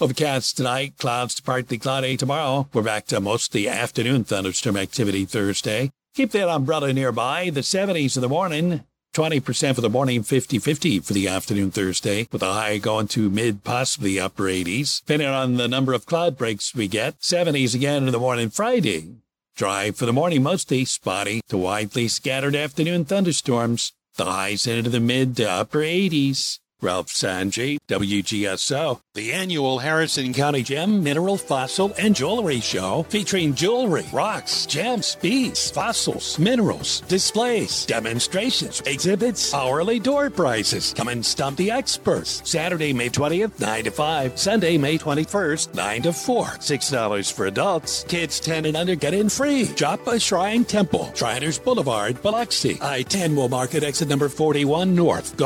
[0.00, 2.66] Overcast tonight, clouds to partly cloudy tomorrow.
[2.72, 5.92] We're back to mostly afternoon thunderstorm activity Thursday.
[6.14, 7.50] Keep that umbrella nearby.
[7.50, 8.84] The 70s in the morning,
[9.14, 13.28] 20% for the morning, 50 50 for the afternoon Thursday, with a high going to
[13.28, 15.00] mid, possibly upper 80s.
[15.00, 19.16] Depending on the number of cloud breaks we get, 70s again in the morning Friday.
[19.56, 23.92] Dry for the morning, mostly spotty to widely scattered afternoon thunderstorms.
[24.16, 26.60] The highs into the mid to upper 80s.
[26.82, 29.00] Ralph Sanji, WGSO.
[29.14, 35.70] The annual Harrison County Gem, Mineral, Fossil, and Jewelry Show featuring jewelry, rocks, gems, beads,
[35.70, 40.92] fossils, minerals, displays, demonstrations, exhibits, hourly door prizes.
[40.94, 42.42] Come and stump the experts.
[42.50, 44.38] Saturday, May 20th, 9 to 5.
[44.38, 46.46] Sunday, May 21st, 9 to 4.
[46.46, 48.04] $6 for adults.
[48.04, 49.66] Kids 10 and under get in free.
[49.66, 52.78] Joppa Shrine Temple, Shriners Boulevard, Biloxi.
[52.80, 55.36] I-10 will market exit number 41 North,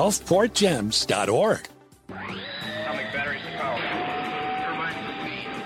[1.27, 1.69] GulfportGems.org.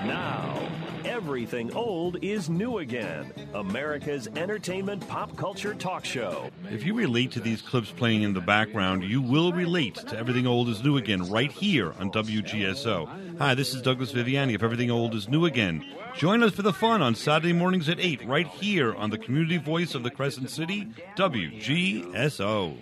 [0.04, 0.68] Now,
[1.04, 3.32] everything old is new again.
[3.54, 6.50] America's entertainment pop culture talk show.
[6.70, 10.46] If you relate to these clips playing in the background, you will relate to Everything
[10.46, 13.38] Old is New Again right here on WGSO.
[13.38, 15.84] Hi, this is Douglas Viviani of Everything Old is New Again.
[16.16, 19.58] Join us for the fun on Saturday mornings at 8 right here on the community
[19.58, 22.76] voice of the Crescent City, WGSO.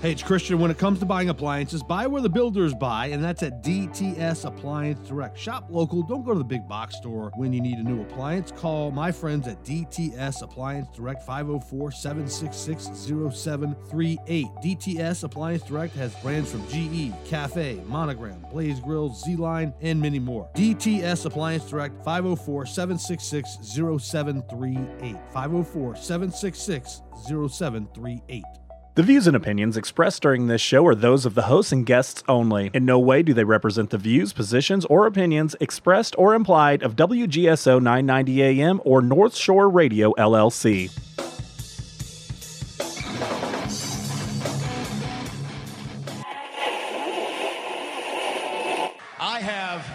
[0.00, 0.60] Hey, it's Christian.
[0.60, 4.44] When it comes to buying appliances, buy where the builders buy, and that's at DTS
[4.44, 5.36] Appliance Direct.
[5.36, 6.04] Shop local.
[6.04, 8.52] Don't go to the big box store when you need a new appliance.
[8.52, 12.84] Call my friends at DTS Appliance Direct 504 766
[13.36, 14.46] 0738.
[14.62, 20.20] DTS Appliance Direct has brands from GE, Cafe, Monogram, Blaze Grills, Z Line, and many
[20.20, 20.48] more.
[20.54, 25.16] DTS Appliance Direct 504 766 0738.
[25.32, 28.44] 504 766 0738.
[28.98, 32.24] The views and opinions expressed during this show are those of the hosts and guests
[32.26, 32.72] only.
[32.74, 36.96] In no way do they represent the views, positions, or opinions expressed or implied of
[36.96, 40.90] WGSO 990 AM or North Shore Radio LLC.
[49.20, 49.86] I have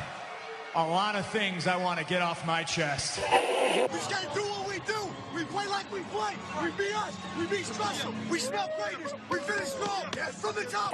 [0.76, 3.20] a lot of things I want to get off my chest.
[3.20, 4.73] We just gotta do what we.
[4.73, 4.73] We
[5.54, 6.34] play like we play.
[6.64, 7.16] We be us.
[7.38, 8.12] We be special.
[8.30, 9.14] We smell greatness.
[9.30, 10.06] We finish strong.
[10.16, 10.92] Yes, from the top.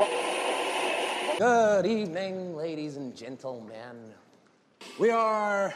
[1.38, 4.14] Good evening, ladies and gentlemen.
[5.00, 5.74] We are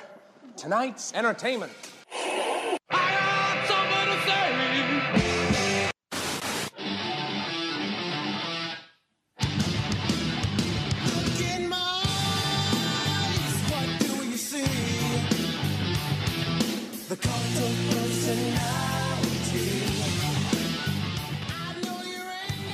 [0.57, 1.71] tonight's entertainment.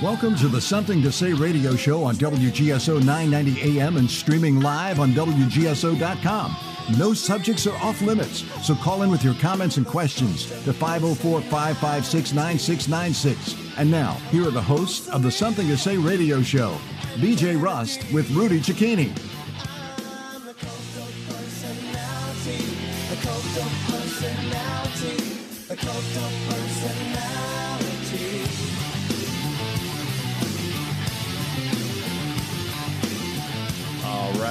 [0.01, 4.97] Welcome to the Something to Say radio show on WGSO 990 AM and streaming live
[4.97, 6.55] on WGSO.com.
[6.97, 11.41] No subjects are off limits, so call in with your comments and questions to 504
[11.41, 13.77] 556 9696.
[13.77, 16.77] And now, here are the hosts of the Something to Say radio show
[17.15, 19.11] BJ Rust with Rudy Cecchini.
[25.69, 25.75] All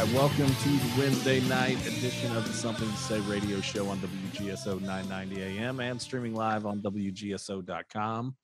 [0.04, 3.98] right, welcome to the Wednesday night edition of the Something to Say radio show on
[3.98, 8.36] WGSO 990 AM and streaming live on WGSO.com.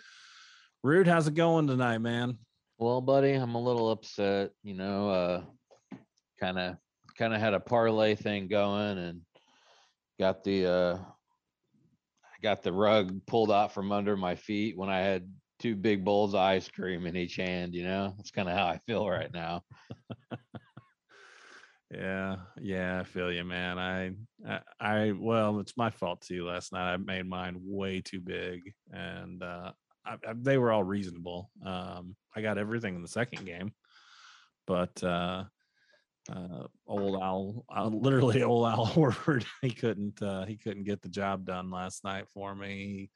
[0.82, 2.38] Rude, how's it going tonight, man?
[2.78, 4.50] Well, buddy, I'm a little upset.
[4.64, 5.42] You know, uh,
[6.40, 6.76] kind of,
[7.16, 9.20] kind of had a parlay thing going, and
[10.18, 14.98] got the, uh, I got the rug pulled out from under my feet when I
[14.98, 17.76] had two big bowls of ice cream in each hand.
[17.76, 19.62] You know, that's kind of how I feel right now.
[21.94, 23.78] Yeah, yeah, I feel you, man.
[23.78, 24.12] I,
[24.46, 26.46] I, I, well, it's my fault too.
[26.46, 29.72] Last night I made mine way too big, and uh,
[30.04, 31.50] I, I, they were all reasonable.
[31.64, 33.72] Um, I got everything in the second game,
[34.66, 35.44] but uh,
[36.32, 41.08] uh, old Al, uh, literally old Al Horford, he couldn't, uh, he couldn't get the
[41.08, 43.10] job done last night for me.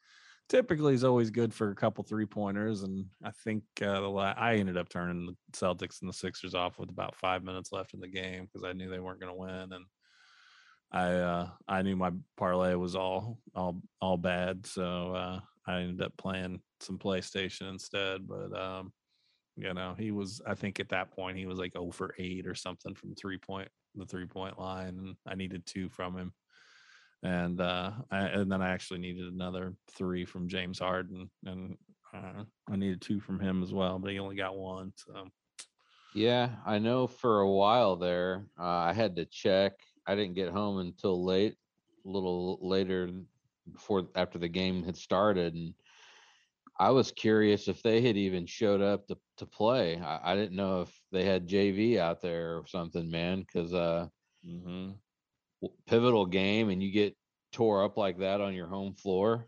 [0.49, 4.33] Typically is always good for a couple three pointers, and I think uh, the la-
[4.35, 7.93] I ended up turning the Celtics and the Sixers off with about five minutes left
[7.93, 9.85] in the game because I knew they weren't going to win, and
[10.91, 16.01] I uh, I knew my parlay was all all all bad, so uh, I ended
[16.01, 18.27] up playing some PlayStation instead.
[18.27, 18.91] But um,
[19.55, 22.47] you know, he was I think at that point he was like 0 for eight
[22.47, 26.33] or something from three point the three point line, and I needed two from him
[27.23, 31.77] and uh I, and then I actually needed another three from James Harden, and
[32.13, 34.93] uh, I needed two from him as well, but he only got one.
[34.95, 35.27] So
[36.13, 39.73] Yeah, I know for a while there, uh, I had to check.
[40.07, 41.55] I didn't get home until late,
[42.05, 43.09] a little later
[43.71, 45.73] before after the game had started, and
[46.79, 49.99] I was curious if they had even showed up to to play.
[49.99, 54.07] I, I didn't know if they had JV out there or something, man, because uh,
[54.45, 54.91] Mm-hmm.
[55.87, 57.15] Pivotal game and you get
[57.51, 59.47] tore up like that on your home floor.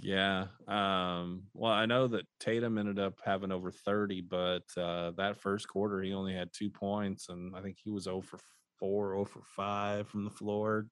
[0.00, 0.46] Yeah.
[0.66, 5.68] Um, well, I know that Tatum ended up having over 30, but uh, that first
[5.68, 8.38] quarter he only had two points, and I think he was 0 for
[8.78, 10.86] 4, 0 for 5 from the floor.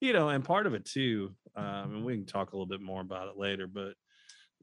[0.00, 2.80] You know, and part of it too, um, and we can talk a little bit
[2.80, 3.94] more about it later, but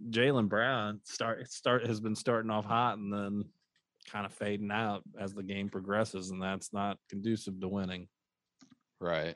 [0.10, 3.46] Jaylen Brown start start has been starting off hot and then
[4.12, 8.08] kind of fading out as the game progresses, and that's not conducive to winning.
[9.02, 9.36] Right.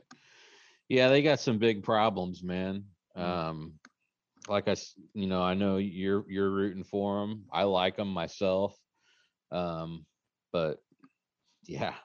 [0.88, 2.86] Yeah, they got some big problems, man.
[3.16, 3.80] Um,
[4.48, 4.76] like I,
[5.14, 7.46] you know, I know you're you're rooting for them.
[7.52, 8.78] I like them myself.
[9.52, 10.06] Um,
[10.54, 10.78] but
[11.66, 11.96] yeah,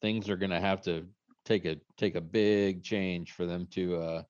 [0.00, 1.06] things are gonna have to
[1.44, 4.22] take a take a big change for them to uh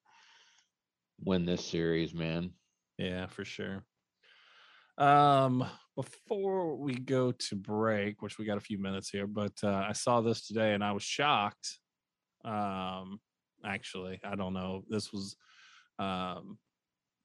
[1.20, 2.50] win this series, man.
[2.98, 3.84] Yeah, for sure.
[4.98, 5.64] Um,
[5.94, 9.92] before we go to break, which we got a few minutes here, but uh, I
[9.92, 11.78] saw this today and I was shocked.
[12.44, 13.20] Um,
[13.64, 14.84] actually, I don't know.
[14.88, 15.36] This was
[15.98, 16.58] um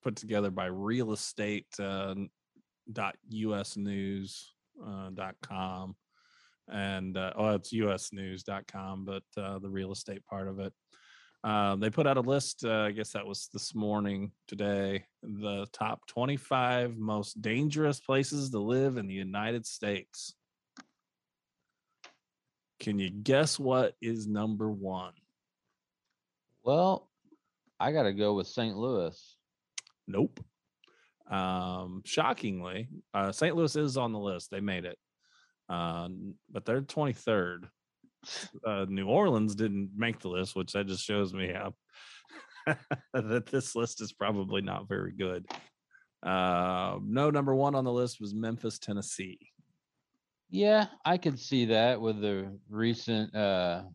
[0.03, 2.15] put together by real estate uh,
[2.91, 4.53] dot us news
[4.85, 5.95] uh, dot com
[6.71, 10.73] and uh, oh it's usnews.com but uh, the real estate part of it
[11.43, 15.65] um, they put out a list uh, i guess that was this morning today the
[15.73, 20.35] top 25 most dangerous places to live in the united states
[22.79, 25.13] can you guess what is number one
[26.63, 27.09] Well,
[27.79, 28.75] I gotta go with St.
[28.75, 29.37] Louis.
[30.07, 30.39] Nope.
[31.29, 33.55] Um, shockingly, uh, St.
[33.55, 34.49] Louis is on the list.
[34.49, 34.97] They made it,
[35.69, 36.07] uh,
[36.49, 37.65] but they're 23rd.
[38.65, 41.73] Uh, New Orleans didn't make the list, which that just shows me how
[43.13, 45.45] that this list is probably not very good.
[46.23, 49.39] Uh, no, number one on the list was Memphis, Tennessee.
[50.49, 53.89] Yeah, I could see that with the recent uh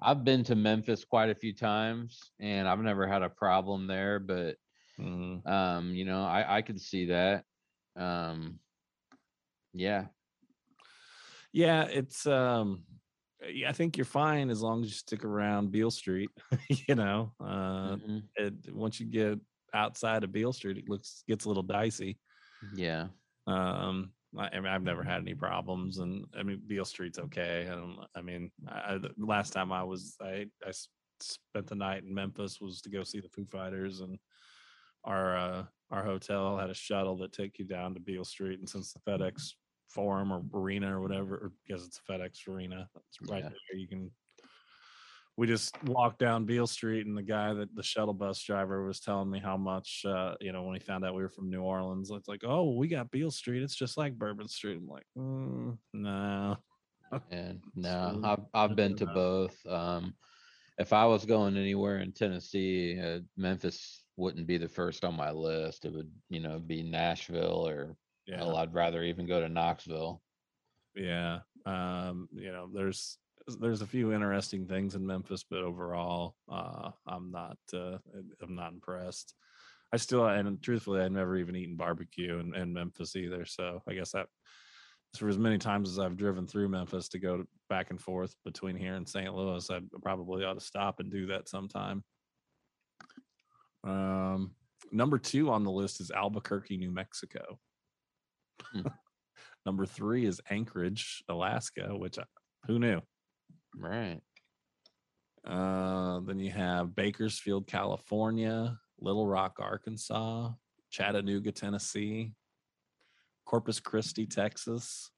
[0.00, 4.18] I've been to Memphis quite a few times and I've never had a problem there,
[4.18, 4.56] but
[4.98, 5.42] Mhm.
[5.46, 7.46] um, you know, I I could see that.
[7.96, 8.60] Um
[9.72, 10.10] yeah.
[11.52, 12.86] Yeah, it's um
[13.42, 16.30] I think you're fine as long as you stick around Beale Street.
[16.68, 18.30] you know, uh Mhm.
[18.36, 19.38] it once you get
[19.74, 22.18] outside of Beale Street, it looks gets a little dicey.
[22.62, 23.10] Yeah.
[23.46, 27.66] Um I, I mean, I've never had any problems, and I mean, Beale Street's okay.
[27.70, 27.98] I don't.
[28.14, 30.72] I mean, I, I, the last time I was, I I
[31.20, 34.18] spent the night in Memphis was to go see the Foo Fighters, and
[35.04, 38.68] our uh, our hotel had a shuttle that took you down to Beale Street, and
[38.68, 39.52] since the FedEx
[39.88, 43.48] Forum or Arena or whatever, or because it's a FedEx Arena, it's right Yeah.
[43.50, 43.78] there.
[43.78, 44.10] You can.
[45.40, 49.00] We just walked down Beale Street, and the guy that the shuttle bus driver was
[49.00, 51.62] telling me how much, uh, you know, when he found out we were from New
[51.62, 53.62] Orleans, it's like, oh, we got Beale Street.
[53.62, 54.76] It's just like Bourbon Street.
[54.76, 56.58] I'm like, mm, no.
[57.30, 59.56] And no, I've I've been to both.
[59.66, 60.14] Um
[60.76, 65.30] if I was going anywhere in Tennessee, uh, Memphis wouldn't be the first on my
[65.30, 65.86] list.
[65.86, 67.96] It would, you know, be Nashville or
[68.26, 68.36] Yeah.
[68.36, 70.20] hell, I'd rather even go to Knoxville.
[70.94, 71.38] Yeah.
[71.64, 73.16] Um, you know, there's
[73.60, 77.98] there's a few interesting things in Memphis, but overall, uh, I'm not uh,
[78.42, 79.34] I'm not impressed.
[79.92, 83.44] I still and truthfully, I've never even eaten barbecue in, in Memphis either.
[83.44, 84.26] So I guess that
[85.16, 88.76] for as many times as I've driven through Memphis to go back and forth between
[88.76, 89.34] here and St.
[89.34, 92.04] Louis, I probably ought to stop and do that sometime.
[93.82, 94.52] Um,
[94.92, 97.58] number two on the list is Albuquerque, New Mexico.
[98.72, 98.82] Hmm.
[99.66, 102.24] number three is Anchorage, Alaska, which I,
[102.66, 103.00] who knew?
[103.76, 104.20] Right.
[105.46, 110.50] Uh, then you have Bakersfield, California, Little Rock, Arkansas,
[110.90, 112.34] Chattanooga, Tennessee,
[113.46, 115.10] Corpus Christi, Texas,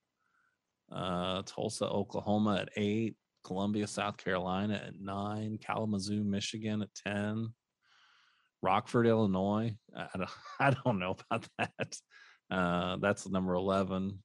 [0.92, 7.48] uh, Tulsa, Oklahoma at eight, Columbia, South Carolina at nine, Kalamazoo, Michigan at 10,
[8.62, 9.74] Rockford, Illinois.
[9.96, 10.30] I don't,
[10.60, 11.96] I don't know about that.
[12.50, 14.22] Uh, that's number 11.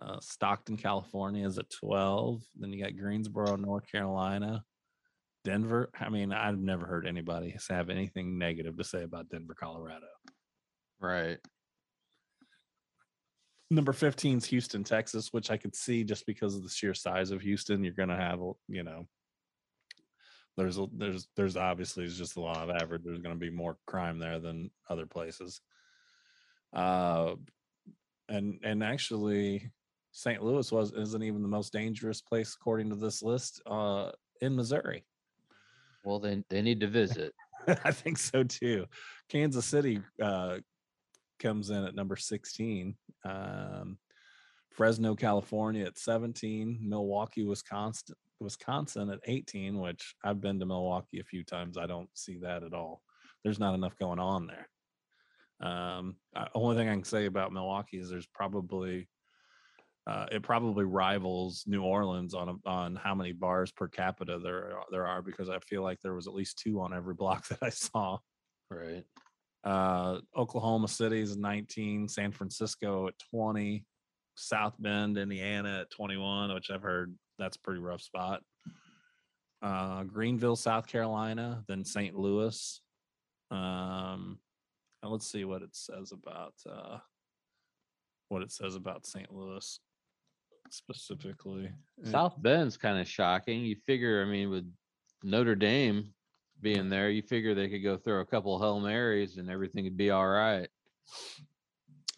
[0.00, 2.42] Uh, Stockton, California is at 12.
[2.56, 4.64] Then you got Greensboro, North Carolina.
[5.44, 5.90] Denver.
[6.00, 10.06] I mean, I've never heard anybody have anything negative to say about Denver, Colorado.
[11.00, 11.38] Right.
[13.70, 17.30] Number 15 is Houston, Texas, which I could see just because of the sheer size
[17.30, 17.84] of Houston.
[17.84, 19.06] You're going to have, you know,
[20.56, 23.02] there's a, there's there's obviously just a lot of average.
[23.04, 25.60] There's going to be more crime there than other places.
[26.72, 27.34] Uh,
[28.28, 29.70] and and actually,
[30.16, 30.44] St.
[30.44, 35.04] Louis was isn't even the most dangerous place according to this list uh, in Missouri.
[36.04, 37.34] Well, then they need to visit.
[37.84, 38.86] I think so too.
[39.28, 40.58] Kansas City uh,
[41.40, 42.94] comes in at number 16.
[43.24, 43.98] Um,
[44.70, 46.78] Fresno, California at 17.
[46.80, 51.76] Milwaukee, Wisconsin, Wisconsin at 18, which I've been to Milwaukee a few times.
[51.76, 53.02] I don't see that at all.
[53.42, 54.68] There's not enough going on there.
[55.68, 59.08] Um, I, only thing I can say about Milwaukee is there's probably
[60.06, 64.76] uh, it probably rivals New Orleans on a, on how many bars per capita there
[64.76, 67.48] are, there are because I feel like there was at least two on every block
[67.48, 68.18] that I saw.
[68.70, 69.04] Right.
[69.62, 73.84] Uh, Oklahoma City is 19, San Francisco at 20,
[74.36, 78.42] South Bend, Indiana at 21, which I've heard that's a pretty rough spot.
[79.62, 82.14] Uh, Greenville, South Carolina, then St.
[82.14, 82.82] Louis.
[83.50, 84.38] Um,
[85.02, 86.98] and let's see what it says about uh,
[88.28, 89.32] what it says about St.
[89.32, 89.80] Louis
[90.70, 91.70] specifically.
[92.02, 93.64] South Bend's kind of shocking.
[93.64, 94.70] You figure, I mean, with
[95.22, 96.12] Notre Dame
[96.60, 99.96] being there, you figure they could go throw a couple Hail Marys and everything would
[99.96, 100.68] be all right.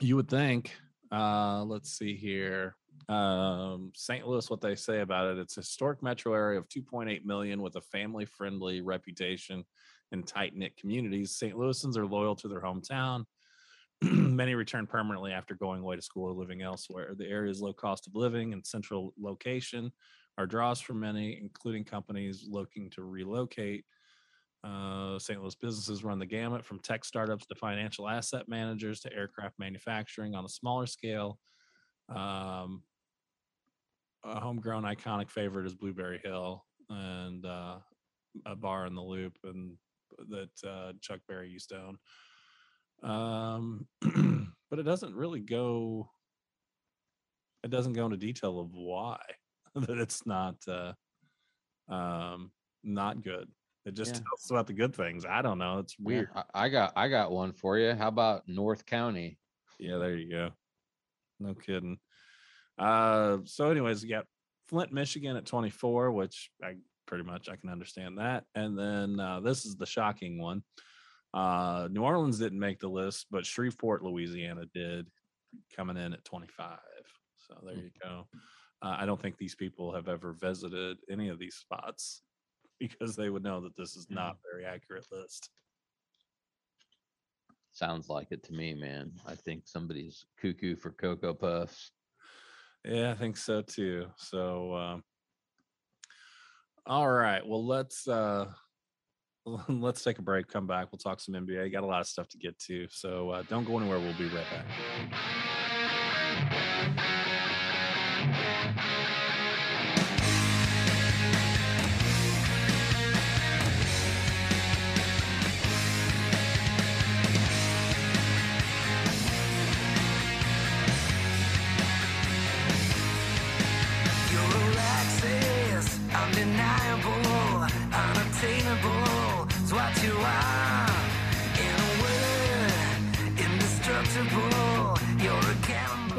[0.00, 0.72] You would think.
[1.10, 2.76] Uh, let's see here.
[3.08, 4.26] Um, St.
[4.26, 7.76] Louis, what they say about it, it's a historic metro area of 2.8 million with
[7.76, 9.64] a family friendly reputation
[10.12, 11.36] and tight knit communities.
[11.36, 11.54] St.
[11.54, 13.24] Louisans are loyal to their hometown.
[14.02, 17.14] Many return permanently after going away to school or living elsewhere.
[17.16, 19.90] The area's low cost of living and central location
[20.38, 23.84] are draws for many, including companies looking to relocate.
[24.62, 25.40] Uh, St.
[25.40, 30.34] Louis businesses run the gamut from tech startups to financial asset managers to aircraft manufacturing
[30.34, 31.38] on a smaller scale.
[32.08, 32.82] Um,
[34.24, 37.76] a homegrown iconic favorite is Blueberry Hill and uh,
[38.44, 39.76] a bar in the loop and
[40.28, 41.98] that uh, Chuck Berry used to own.
[43.02, 43.86] Um,
[44.70, 46.10] but it doesn't really go.
[47.62, 49.20] It doesn't go into detail of why
[49.74, 50.92] that it's not uh,
[51.88, 52.52] um,
[52.84, 53.50] not good.
[53.84, 54.20] It just Yeah.
[54.20, 55.24] tells us about the good things.
[55.24, 55.78] I don't know.
[55.78, 56.30] It's Yeah, weird.
[56.34, 57.94] I, I got I got one for you.
[57.94, 59.38] How about North County?
[59.78, 60.50] Yeah, there you go.
[61.38, 61.98] No kidding.
[62.78, 64.26] Uh, so, anyways, you got
[64.68, 66.76] Flint, Michigan at 24, which I
[67.06, 68.44] pretty much I can understand that.
[68.54, 70.62] And then uh, this is the shocking one.
[71.34, 75.08] Uh, New Orleans didn't make the list, but Shreveport, Louisiana did,
[75.74, 76.78] coming in at 25.
[77.46, 78.26] So there you go.
[78.82, 82.22] Uh, I don't think these people have ever visited any of these spots
[82.80, 85.50] because they would know that this is not a very accurate list.
[87.72, 89.12] Sounds like it to me, man.
[89.26, 91.90] I think somebody's cuckoo for Cocoa Puffs.
[92.84, 94.06] Yeah, I think so too.
[94.16, 95.04] So, um,
[96.86, 97.46] all right.
[97.46, 98.46] Well, let's uh,
[99.68, 100.48] let's take a break.
[100.48, 100.88] Come back.
[100.90, 101.72] We'll talk some NBA.
[101.72, 102.86] Got a lot of stuff to get to.
[102.90, 103.98] So uh, don't go anywhere.
[103.98, 104.66] We'll be right back.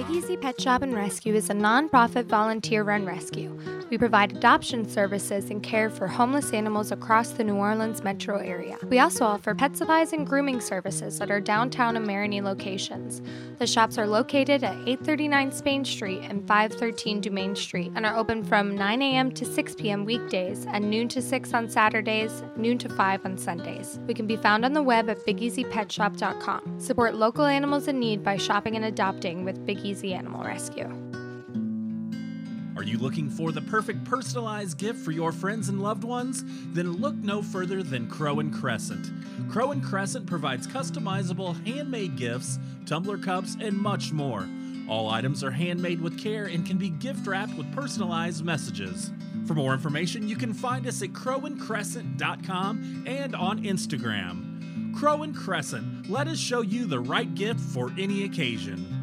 [0.09, 3.51] Easy Pet Shop and Rescue is a nonprofit volunteer run rescue.
[3.89, 8.77] We provide adoption services and care for homeless animals across the New Orleans metro area.
[8.83, 13.21] We also offer pet supplies and grooming services at our downtown and Marigny locations.
[13.59, 18.43] The shops are located at 839 Spain Street and 513 Dumaine Street and are open
[18.43, 19.31] from 9 a.m.
[19.31, 20.03] to 6 p.m.
[20.03, 23.99] weekdays and noon to 6 on Saturdays, noon to 5 on Sundays.
[24.05, 26.79] We can be found on the web at bigeasypetshop.com.
[26.79, 30.93] Support local animals in need by shopping and adopting with Big Easy Animal Rescue.
[32.77, 36.43] Are you looking for the perfect personalized gift for your friends and loved ones?
[36.73, 39.09] Then look no further than Crow and Crescent.
[39.49, 44.47] Crow and Crescent provides customizable handmade gifts, tumbler cups, and much more.
[44.87, 49.09] All items are handmade with care and can be gift wrapped with personalized messages.
[49.47, 54.95] For more information, you can find us at crowandcrescent.com and on Instagram.
[54.95, 58.96] Crow and Crescent, let us show you the right gift for any occasion.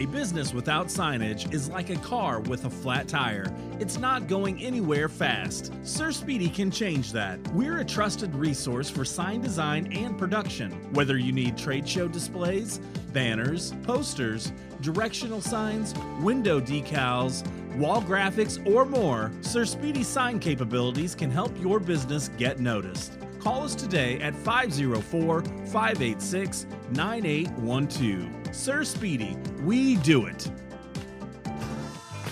[0.00, 3.54] A business without signage is like a car with a flat tire.
[3.80, 5.74] It's not going anywhere fast.
[5.82, 7.38] Sir Speedy can change that.
[7.48, 10.70] We're a trusted resource for sign design and production.
[10.94, 12.78] Whether you need trade show displays,
[13.12, 15.92] banners, posters, directional signs,
[16.22, 22.58] window decals, wall graphics, or more, Sir Speedy's sign capabilities can help your business get
[22.58, 23.18] noticed.
[23.38, 28.39] Call us today at 504 586 9812.
[28.52, 30.50] Sir Speedy, we do it.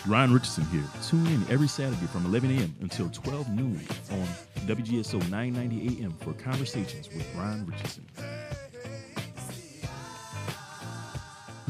[0.07, 0.85] Ryan Richardson here.
[1.07, 2.75] Tune in every Saturday from 11 a.m.
[2.81, 4.27] until 12 noon on
[4.67, 8.07] WGSO 990 AM for conversations with Ryan Richardson.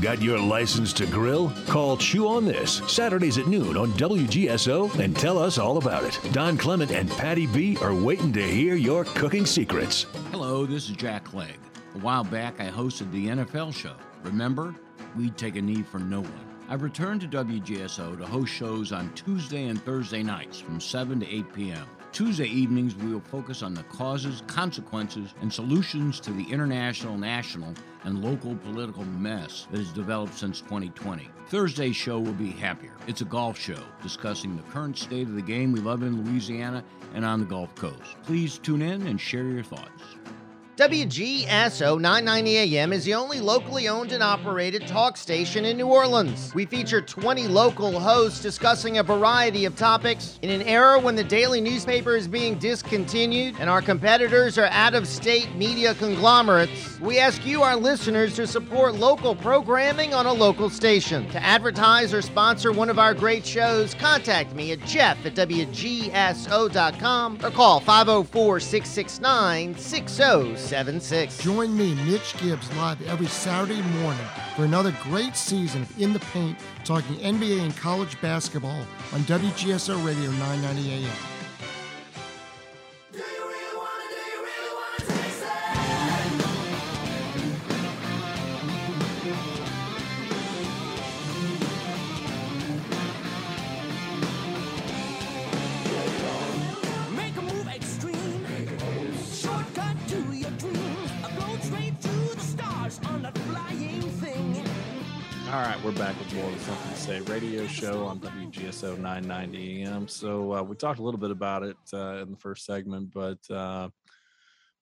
[0.01, 1.53] Got your license to grill?
[1.67, 6.19] Call Chew on This Saturdays at noon on WGSO and tell us all about it.
[6.33, 10.07] Don Clement and Patty B are waiting to hear your cooking secrets.
[10.31, 11.59] Hello, this is Jack Clegg.
[11.97, 13.97] A while back, I hosted the NFL show.
[14.29, 14.75] Remember?
[15.17, 16.47] We'd take a knee for no one.
[16.69, 21.27] I've returned to WGSO to host shows on Tuesday and Thursday nights from 7 to
[21.27, 21.87] 8 p.m.
[22.13, 27.73] Tuesday evenings, we will focus on the causes, consequences, and solutions to the international, national,
[28.05, 31.31] and local political mess that has developed since 2020.
[31.47, 32.93] Thursday's show will be happier.
[33.07, 36.85] It's a golf show discussing the current state of the game we love in Louisiana
[37.15, 38.17] and on the Gulf Coast.
[38.25, 40.03] Please tune in and share your thoughts.
[40.79, 46.55] WGSO 990 AM is the only locally owned and operated talk station in New Orleans.
[46.55, 50.39] We feature 20 local hosts discussing a variety of topics.
[50.41, 54.95] In an era when the daily newspaper is being discontinued and our competitors are out
[54.95, 60.33] of state media conglomerates, we ask you, our listeners, to support local programming on a
[60.33, 61.29] local station.
[61.31, 67.39] To advertise or sponsor one of our great shows, contact me at jeff at WGSO.com
[67.43, 69.75] or call 504 669
[70.69, 71.39] 6076.
[71.43, 76.19] Join me, Mitch Gibbs, live every Saturday morning for another great season of In the
[76.19, 81.28] Paint, talking NBA and college basketball on WGSO Radio 990 AM.
[105.49, 108.99] All right, we're back with more of the Something to Say radio show on WGSO
[108.99, 110.07] 990 AM.
[110.07, 113.39] So uh, we talked a little bit about it uh, in the first segment, but
[113.51, 113.89] uh,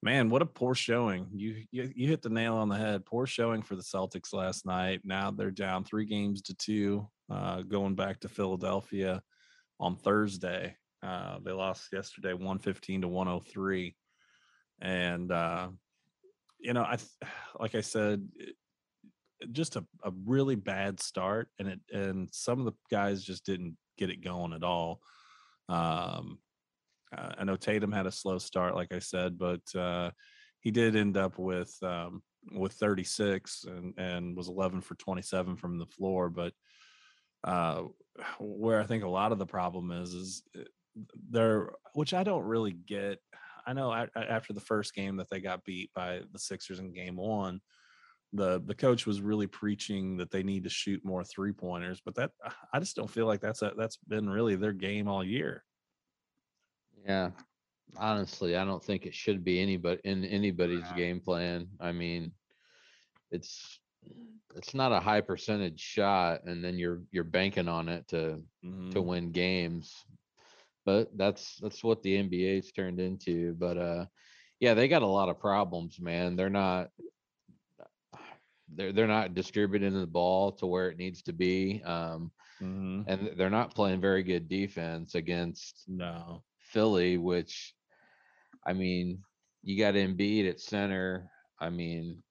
[0.03, 1.27] man, what a poor showing!
[1.33, 3.05] You, you you hit the nail on the head.
[3.05, 4.99] Poor showing for the Celtics last night.
[5.05, 9.21] Now they're down three games to two, uh, going back to Philadelphia
[9.79, 10.75] on Thursday.
[11.01, 13.95] Uh, they lost yesterday, 115 to 103,
[14.81, 15.69] and uh,
[16.59, 16.97] you know, I
[17.57, 18.56] like I said, it-
[19.51, 23.77] just a, a really bad start, and it and some of the guys just didn't
[23.97, 25.01] get it going at all.
[25.69, 26.39] Um,
[27.15, 30.11] uh, I know Tatum had a slow start, like I said, but uh,
[30.59, 32.21] he did end up with um,
[32.53, 36.29] with 36 and and was 11 for 27 from the floor.
[36.29, 36.53] But
[37.43, 37.83] uh,
[38.39, 40.63] where I think a lot of the problem is is uh,
[41.29, 43.19] there, which I don't really get.
[43.65, 47.17] I know after the first game that they got beat by the Sixers in Game
[47.17, 47.59] One,
[48.33, 52.01] the the coach was really preaching that they need to shoot more three pointers.
[52.03, 52.31] But that
[52.73, 55.63] I just don't feel like that's a, that's been really their game all year.
[57.05, 57.31] Yeah.
[57.95, 61.67] Honestly, I don't think it should be anybody in anybody's game plan.
[61.79, 62.33] I mean,
[63.31, 63.79] it's
[64.55, 68.99] it's not a high percentage shot and then you're you're banking on it to to
[68.99, 69.05] Mhm.
[69.05, 69.93] win games.
[70.85, 73.53] But that's that's what the NBA's turned into.
[73.55, 74.05] But uh
[74.59, 76.35] yeah, they got a lot of problems, man.
[76.35, 76.89] They're not
[78.75, 81.81] they're they're not distributing the ball to where it needs to be.
[81.85, 82.31] Um
[83.07, 87.73] and they're not playing very good defense against no Philly, which
[88.65, 89.23] I mean,
[89.63, 91.29] you got Embiid at center.
[91.59, 92.21] I mean,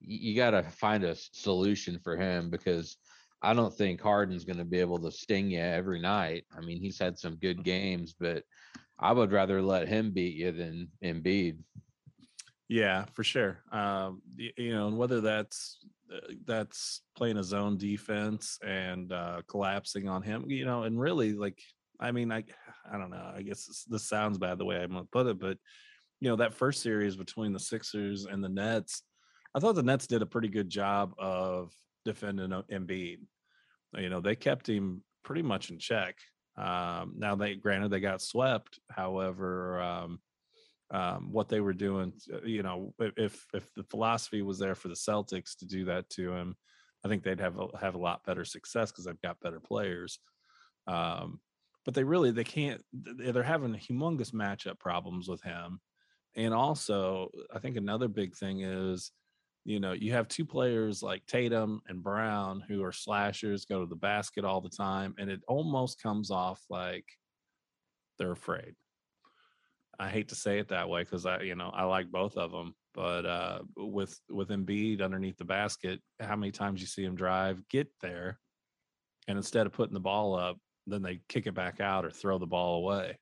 [0.00, 2.96] you got to find a solution for him because
[3.42, 6.44] I don't think Harden's going to be able to sting you every night.
[6.56, 8.44] I mean, he's had some good games, but
[8.98, 11.58] I would rather let him beat you than Embiid.
[12.68, 13.62] Yeah, for sure.
[13.70, 15.78] Um, you know, and whether that's
[16.12, 21.32] uh, that's playing a zone defense and uh, collapsing on him, you know, and really
[21.32, 21.62] like,
[22.00, 22.44] I mean, I
[22.90, 23.32] I don't know.
[23.34, 25.58] I guess this, sounds bad the way I'm gonna put it, but
[26.20, 29.02] you know, that first series between the Sixers and the Nets,
[29.54, 31.72] I thought the Nets did a pretty good job of
[32.04, 33.18] defending Embiid.
[33.96, 36.16] You know, they kept him pretty much in check.
[36.56, 39.80] Um, now they granted they got swept, however.
[39.80, 40.20] Um,
[40.90, 42.12] um, what they were doing.
[42.32, 46.08] uh, You know, if if the philosophy was there for the Celtics to do that
[46.10, 46.56] to him,
[47.04, 50.18] I think they'd have a, have a lot better success because they've got better players.
[50.86, 51.40] Um,
[51.84, 52.82] but they really they can't.
[52.92, 55.80] They're having humongous matchup problems with him,
[56.34, 59.12] and also I think another big thing is.
[59.68, 63.86] You know, you have two players like Tatum and Brown who are slashers, go to
[63.86, 67.04] the basket all the time, and it almost comes off like
[68.16, 68.76] they're afraid.
[69.98, 72.50] I hate to say it that way because I, you know, I like both of
[72.52, 77.14] them, But uh, with with Embiid underneath the basket, how many times you see him
[77.14, 78.38] drive, get there,
[79.28, 82.38] and instead of putting the ball up, then they kick it back out or throw
[82.38, 83.18] the ball away.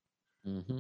[0.46, 0.78] Mm-hmm.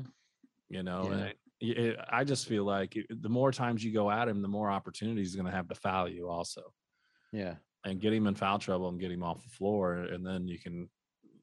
[0.68, 1.12] You know, Yeah.
[1.12, 1.22] and
[1.60, 4.48] it, it, I just feel like it- the more times you go at him, the
[4.48, 6.62] more opportunities he's going to have to foul you also
[7.32, 7.54] Yeah.
[7.84, 10.58] and get him in foul trouble and get him off the floor, and then you
[10.58, 10.90] can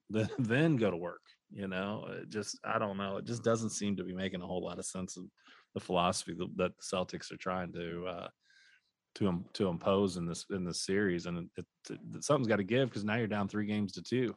[0.10, 1.22] then, then go to work.
[1.54, 3.18] You know, it just I don't know.
[3.18, 5.26] It just doesn't seem to be making a whole lot of sense of
[5.74, 8.28] the philosophy that the Celtics are trying to uh,
[9.16, 11.66] to to impose in this in this series, and it, it,
[12.16, 14.34] it- something's got to give because now you're down three games to two,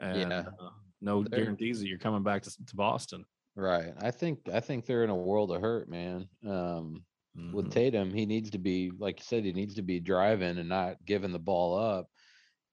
[0.00, 0.44] and Yeah.
[0.60, 0.70] uh,
[1.00, 3.24] no They're- guarantees that you're coming back to, to Boston.
[3.56, 3.92] Right.
[4.00, 6.28] I think I think they're in a world of hurt, man.
[6.44, 7.04] Um
[7.52, 7.70] with Mhm.
[7.72, 10.96] Tatum, he needs to be like you said, he needs to be driving and not
[11.04, 12.06] giving the ball up,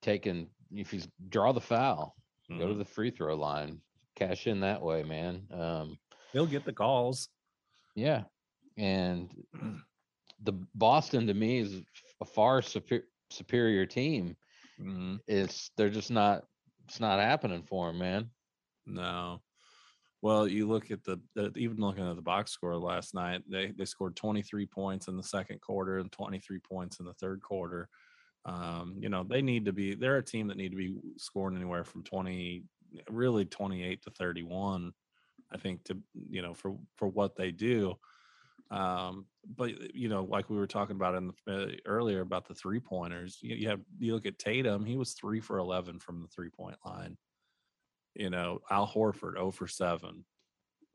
[0.02, 2.16] taking if he's draw the foul,
[2.58, 2.78] go to Mhm.
[2.80, 3.82] the free throw line,
[4.16, 5.48] cash in that way, man.
[5.52, 6.00] Um
[6.34, 7.30] He'll get the calls.
[7.96, 8.24] yeah.
[8.78, 9.46] And
[10.44, 11.82] the Boston to me is
[12.22, 14.38] a far super, superior team.
[14.80, 15.20] Mhm.
[15.28, 16.46] It's they're just not
[16.86, 18.32] it's not happening for him, man.
[18.86, 19.42] No.
[20.24, 23.72] Well, you look at the, the even looking at the box score last night, they
[23.72, 27.90] they scored 23 points in the second quarter and 23 points in the third quarter.
[28.46, 31.56] Um, you know, they need to be they're a team that need to be scoring
[31.56, 32.64] anywhere from 20
[33.10, 34.92] really 28 to 31
[35.50, 35.98] I think to
[36.30, 37.96] you know for for what they do.
[38.70, 39.26] Um,
[39.58, 42.80] but you know, like we were talking about in the, uh, earlier about the three
[42.80, 46.28] pointers, you, you have you look at Tatum, he was three for 11 from the
[46.30, 47.18] three point line
[48.16, 50.26] you know, Al Horford 0 for 7,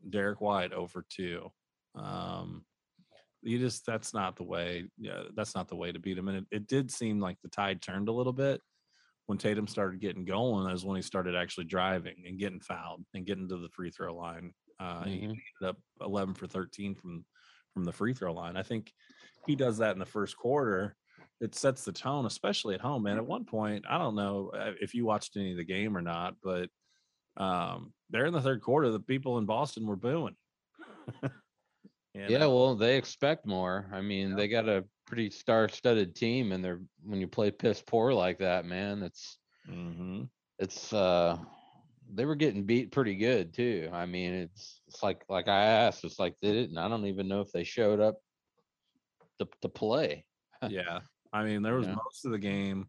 [0.09, 1.51] Derrick White 0 for 2.
[1.95, 2.65] Um,
[3.47, 4.89] you just that's not the way.
[4.99, 6.29] Yeah, that's not the way to beat him.
[6.29, 8.61] And it, it did seem like the tide turned a little bit
[9.27, 10.71] when Tatum started getting going.
[10.71, 14.15] Is when he started actually driving and getting fouled and getting to the free throw
[14.15, 14.53] line.
[14.79, 15.23] Uh, He Mhm.
[15.31, 17.25] ended up 11 for 13 from
[17.73, 18.57] from the free throw line.
[18.57, 18.91] I think
[19.47, 20.97] he does that in the first quarter.
[21.41, 23.07] It sets the tone, especially at home.
[23.07, 25.95] And at one point, I don't know uh, if you watched any of the game
[25.95, 26.71] or not, but
[27.37, 30.37] um, there in the third quarter, the people in Boston were booing.
[32.17, 32.57] You Yeah, know?
[32.57, 33.89] well, they expect more.
[33.93, 38.13] I mean, they got a pretty star-studded team, and they're when you play piss poor
[38.13, 40.25] like that, man, it's Mm-hmm.
[40.59, 41.39] it's uh
[42.09, 43.91] they were getting beat pretty good too.
[43.93, 46.79] I mean, it's it's like like I asked, it's like they didn't.
[46.79, 48.17] I don't even know if they showed up
[49.39, 50.25] to to play.
[50.69, 51.01] yeah.
[51.33, 51.95] I mean, there was Yeah.
[51.95, 52.89] most of the game,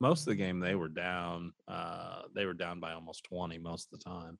[0.00, 1.52] most of the game they were down.
[1.68, 4.38] Uh, they were down by almost 20 most of the time.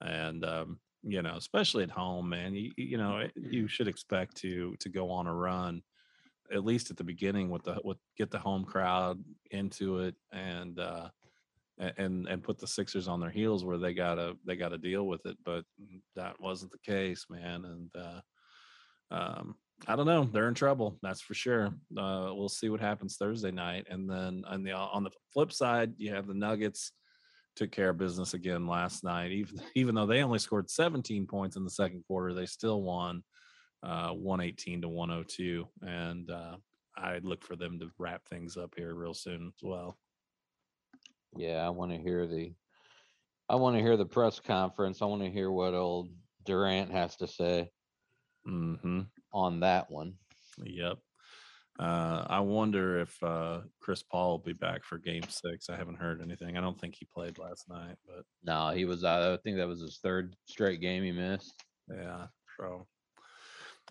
[0.00, 4.74] And um, you know, especially at home, man, you, you know, you should expect to
[4.80, 5.82] to go on a run
[6.52, 10.78] at least at the beginning with the with get the home crowd into it and
[10.78, 11.08] uh
[11.78, 15.26] and and put the Sixers on their heels where they gotta they gotta deal with
[15.26, 15.36] it.
[15.44, 15.64] But
[16.14, 17.64] that wasn't the case, man.
[17.64, 18.20] And uh
[19.14, 20.24] um I don't know.
[20.24, 20.98] They're in trouble.
[21.02, 21.66] That's for sure.
[21.96, 25.92] Uh, we'll see what happens Thursday night, and then on the on the flip side,
[25.98, 26.92] you have the Nuggets
[27.56, 29.32] took care of business again last night.
[29.32, 33.22] Even even though they only scored 17 points in the second quarter, they still won
[33.82, 36.56] uh, 118 to 102, and uh,
[36.96, 39.98] I'd look for them to wrap things up here real soon as well.
[41.36, 42.52] Yeah, I want to hear the
[43.48, 45.02] I want to hear the press conference.
[45.02, 46.10] I want to hear what old
[46.44, 47.70] Durant has to say
[48.48, 49.00] Mm-hmm.
[49.32, 50.14] on that one.
[50.62, 50.98] Yep.
[51.78, 55.68] Uh, I wonder if uh, Chris Paul will be back for Game Six.
[55.68, 56.56] I haven't heard anything.
[56.56, 59.04] I don't think he played last night, but No, he was.
[59.04, 61.54] I think that was his third straight game he missed.
[61.90, 62.26] Yeah,
[62.58, 62.86] so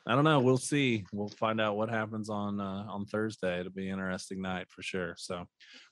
[0.07, 0.39] I don't know.
[0.39, 1.05] We'll see.
[1.13, 3.59] We'll find out what happens on uh, on Thursday.
[3.59, 5.15] It'll be an interesting night for sure.
[5.17, 5.45] So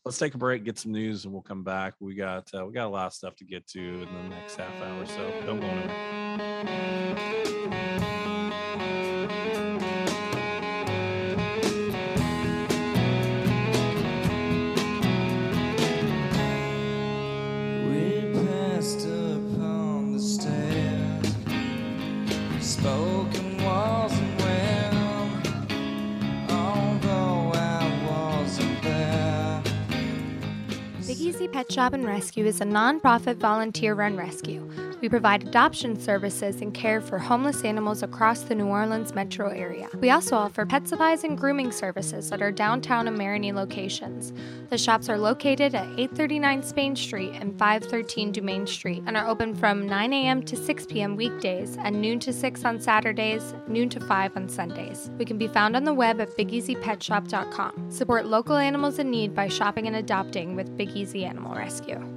[0.05, 1.93] let's take a break, get some news, and we'll come back.
[1.99, 4.55] We got uh, we got a lot of stuff to get to in the next
[4.55, 5.05] half hour.
[5.05, 7.42] So don't go anywhere.
[31.47, 34.69] Pet Shop and Rescue is a nonprofit volunteer run rescue.
[35.03, 39.89] We provide adoption services and care for homeless animals across the New Orleans metro area.
[39.99, 44.31] We also offer pet supplies and grooming services at our downtown and Marigny locations.
[44.69, 49.53] The shops are located at 839 Spain Street and 513 Dumaine Street and are open
[49.53, 50.41] from 9 a.m.
[50.43, 51.17] to 6 p.m.
[51.17, 55.11] weekdays and noon to 6 on Saturdays, noon to 5 on Sundays.
[55.17, 57.91] We can be found on the web at bigeasypetshop.com.
[57.91, 62.12] Support local animals in need by shopping and adopting with Big Easy Animal Rescue.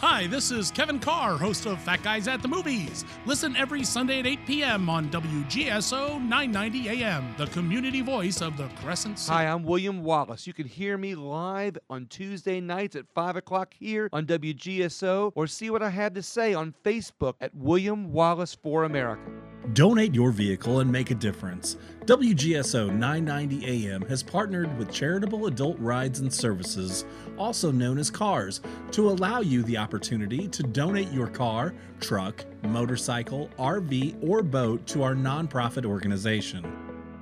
[0.00, 3.04] Hi, this is Kevin Carr, host of Fat Guys at the Movies.
[3.26, 4.88] Listen every Sunday at 8 p.m.
[4.88, 9.34] on WGSO 990 AM, the community voice of the Crescent City.
[9.34, 10.46] Hi, I'm William Wallace.
[10.46, 15.46] You can hear me live on Tuesday nights at 5 o'clock here on WGSO or
[15.46, 19.30] see what I had to say on Facebook at William Wallace for America.
[19.72, 21.76] Donate your vehicle and make a difference.
[22.06, 27.04] WGSO 990 AM has partnered with Charitable Adult Rides and Services,
[27.38, 33.50] also known as CARS, to allow you the opportunity to donate your car, truck, motorcycle,
[33.58, 36.64] RV, or boat to our nonprofit organization.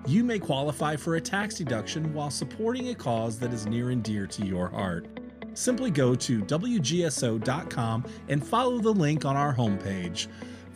[0.06, 4.02] You may qualify for a tax deduction while supporting a cause that is near and
[4.02, 5.06] dear to your heart.
[5.52, 10.28] Simply go to WGSO.com and follow the link on our homepage.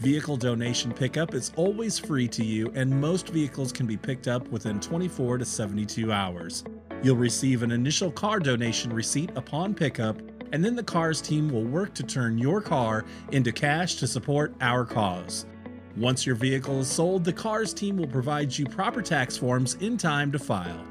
[0.02, 4.48] Vehicle donation pickup is always free to you, and most vehicles can be picked up
[4.48, 6.64] within 24 to 72 hours.
[7.04, 11.62] You'll receive an initial car donation receipt upon pickup, and then the CARS team will
[11.62, 15.46] work to turn your car into cash to support our cause.
[15.96, 19.96] Once your vehicle is sold, the CARS team will provide you proper tax forms in
[19.96, 20.84] time to file.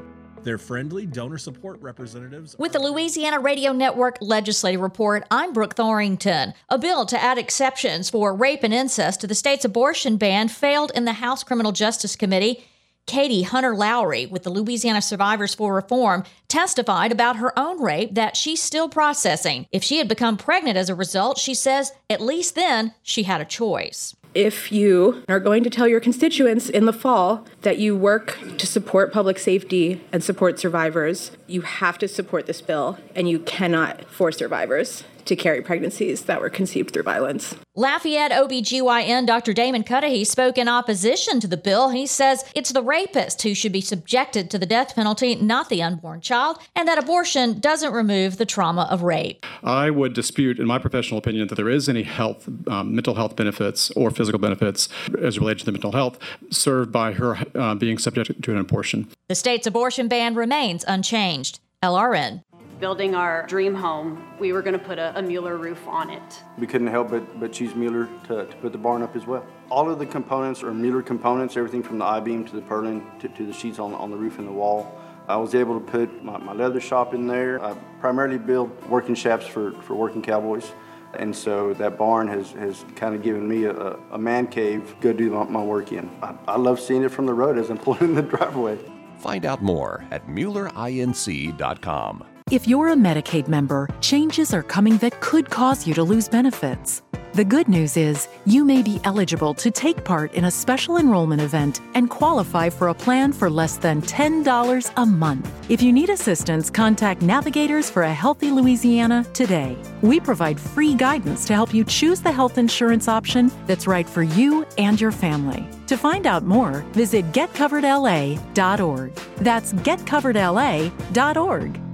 [0.44, 6.54] Their friendly donor support representatives With the Louisiana Radio Network Legislative Report, I'm Brooke Thorington.
[6.70, 10.92] A bill to add exceptions for rape and incest to the state's abortion ban failed
[10.96, 12.64] in the House Criminal Justice Committee.
[13.06, 18.36] Katie Hunter Lowry with the Louisiana Survivors for Reform testified about her own rape that
[18.36, 19.68] she's still processing.
[19.72, 23.42] If she had become pregnant as a result, she says at least then she had
[23.42, 24.16] a choice.
[24.34, 28.66] If you are going to tell your constituents in the fall that you work to
[28.66, 34.06] support public safety and support survivors, you have to support this bill and you cannot
[34.06, 37.56] force survivors to carry pregnancies that were conceived through violence.
[37.76, 39.54] Lafayette OBGYN Dr.
[39.54, 41.90] Damon Cudahy spoke in opposition to the bill.
[41.90, 45.82] He says it's the rapist who should be subjected to the death penalty, not the
[45.82, 49.46] unborn child, and that abortion doesn't remove the trauma of rape.
[49.64, 53.36] I would dispute, in my professional opinion, that there is any health, um, mental health
[53.36, 54.90] benefits or physical benefits
[55.22, 59.08] as related to the mental health served by her uh, being subject to an abortion.
[59.28, 61.60] The state's abortion ban remains unchanged.
[61.84, 62.44] LRN.
[62.82, 66.44] Building our dream home, we were going to put a, a Mueller roof on it.
[66.58, 69.46] We couldn't help but, but choose Mueller to, to put the barn up as well.
[69.70, 73.30] All of the components are Mueller components, everything from the I-beam to the purlin to,
[73.30, 75.00] to the sheets on, on the roof and the wall.
[75.28, 77.64] I was able to put my, my leather shop in there.
[77.64, 80.74] I primarily build working shafts for, for working cowboys.
[81.14, 84.96] And so that barn has, has kind of given me a, a man cave to
[85.02, 86.10] go do my, my work in.
[86.24, 88.80] I, I love seeing it from the road as I'm pulling in the driveway.
[89.20, 92.26] Find out more at MuellerINC.com.
[92.52, 97.02] If you're a Medicaid member, changes are coming that could cause you to lose benefits.
[97.32, 101.42] The good news is you may be eligible to take part in a special enrollment
[101.42, 105.50] event and qualify for a plan for less than $10 a month.
[105.70, 109.78] If you need assistance, contact Navigators for a Healthy Louisiana today.
[110.02, 114.24] We provide free guidance to help you choose the health insurance option that's right for
[114.24, 115.66] you and your family.
[115.88, 119.16] To find out more, visit getcoveredla.org.
[119.38, 121.91] That's getcoveredla.org.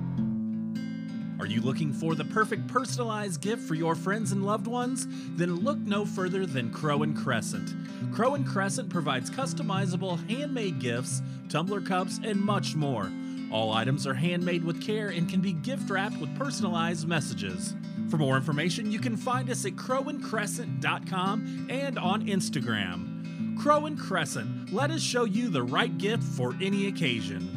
[1.47, 5.07] Are you looking for the perfect personalized gift for your friends and loved ones?
[5.37, 7.73] Then look no further than Crow and Crescent.
[8.13, 13.09] Crow and Crescent provides customizable handmade gifts, tumbler cups, and much more.
[13.49, 17.75] All items are handmade with care and can be gift wrapped with personalized messages.
[18.09, 23.57] For more information, you can find us at crowandcrescent.com and on Instagram.
[23.57, 27.56] Crow and Crescent, let us show you the right gift for any occasion.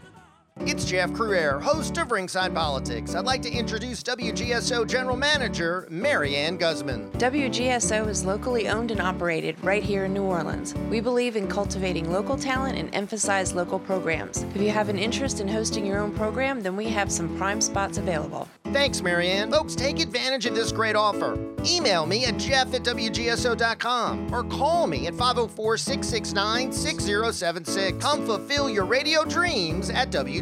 [0.59, 3.15] It's Jeff Crouere, host of Ringside Politics.
[3.15, 7.09] I'd like to introduce WGSO General Manager Marianne Guzman.
[7.13, 10.75] WGSO is locally owned and operated right here in New Orleans.
[10.89, 14.43] We believe in cultivating local talent and emphasize local programs.
[14.53, 17.61] If you have an interest in hosting your own program, then we have some prime
[17.61, 18.47] spots available.
[18.65, 19.51] Thanks, Marianne.
[19.51, 21.37] Folks, take advantage of this great offer.
[21.65, 28.03] Email me at jeff at WGSO.com or call me at 504 669 6076.
[28.03, 30.40] Come fulfill your radio dreams at WGSO.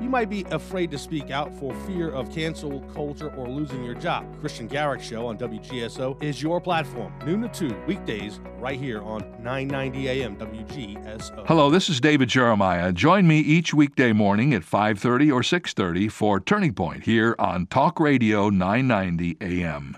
[0.00, 3.94] You might be afraid to speak out for fear of cancel culture or losing your
[3.94, 4.24] job.
[4.40, 7.12] Christian Garrick Show on WGSO is your platform.
[7.26, 11.44] Noon to 2, weekdays, right here on 990 AM WGSO.
[11.48, 12.92] Hello, this is David Jeremiah.
[12.92, 17.98] Join me each weekday morning at 5:30 or 6:30 for Turning Point here on Talk
[17.98, 19.96] Radio 990 AM.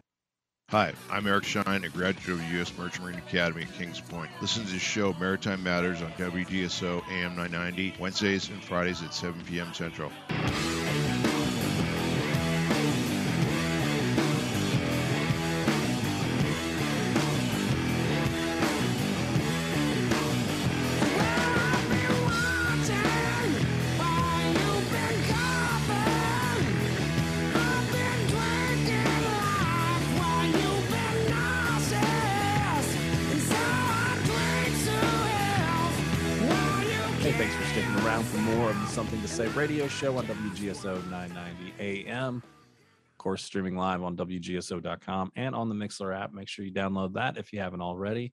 [0.70, 2.72] Hi, I'm Eric Shine, a graduate of the U.S.
[2.78, 4.30] Merchant Marine Academy at Kings Point.
[4.40, 9.42] Listen to the show Maritime Matters on WGSO AM 990, Wednesdays and Fridays at 7
[9.46, 9.74] p.m.
[9.74, 10.12] Central.
[39.90, 42.36] Show on WGSO 990 AM.
[42.36, 46.32] Of course, streaming live on WGSO.com and on the Mixlr app.
[46.32, 48.32] Make sure you download that if you haven't already.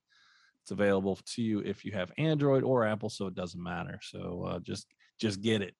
[0.62, 3.98] It's available to you if you have Android or Apple, so it doesn't matter.
[4.02, 4.86] So uh, just
[5.20, 5.74] just get it.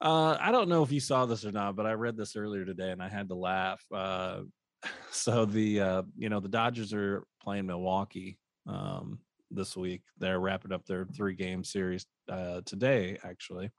[0.00, 2.64] Uh, I don't know if you saw this or not, but I read this earlier
[2.64, 3.82] today and I had to laugh.
[3.94, 4.40] Uh,
[5.10, 10.02] so the uh, you know the Dodgers are playing Milwaukee um, this week.
[10.18, 13.70] They're wrapping up their three game series uh, today, actually.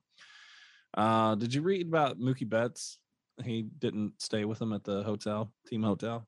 [0.94, 2.98] Uh, did you read about Mookie Betts?
[3.44, 6.28] He didn't stay with them at the hotel, team hotel.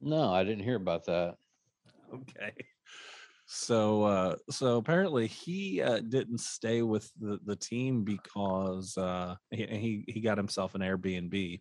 [0.00, 1.36] No, I didn't hear about that.
[2.12, 2.52] Okay.
[3.46, 10.04] So uh so apparently he uh didn't stay with the, the team because uh he,
[10.08, 11.60] he got himself an Airbnb.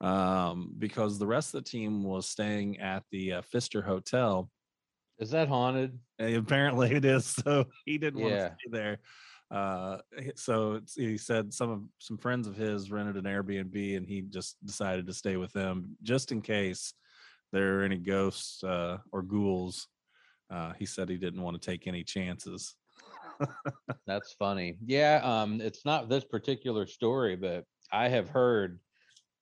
[0.00, 4.50] Um because the rest of the team was staying at the uh, Pfister Hotel.
[5.18, 5.98] Is that haunted?
[6.18, 7.26] And apparently it is.
[7.44, 8.48] So he didn't want Yeah.
[8.48, 8.98] to stay there.
[9.50, 9.98] Uh
[10.34, 14.56] so he said some of some friends of his rented an Airbnb and he just
[14.64, 16.94] decided to stay with them just in case
[17.52, 19.88] there are any ghosts uh or ghouls.
[20.50, 22.74] Uh he said he didn't want to take any chances.
[24.06, 24.78] That's funny.
[24.84, 28.80] Yeah, um, it's not this particular story, but I have heard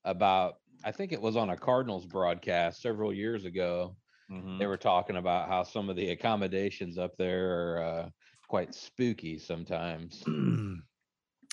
[0.04, 0.56] about.
[0.84, 3.96] I think it was on a Cardinals broadcast several years ago.
[4.30, 4.58] Mm-hmm.
[4.58, 8.08] They were talking about how some of the accommodations up there are uh,
[8.54, 10.22] quite spooky sometimes.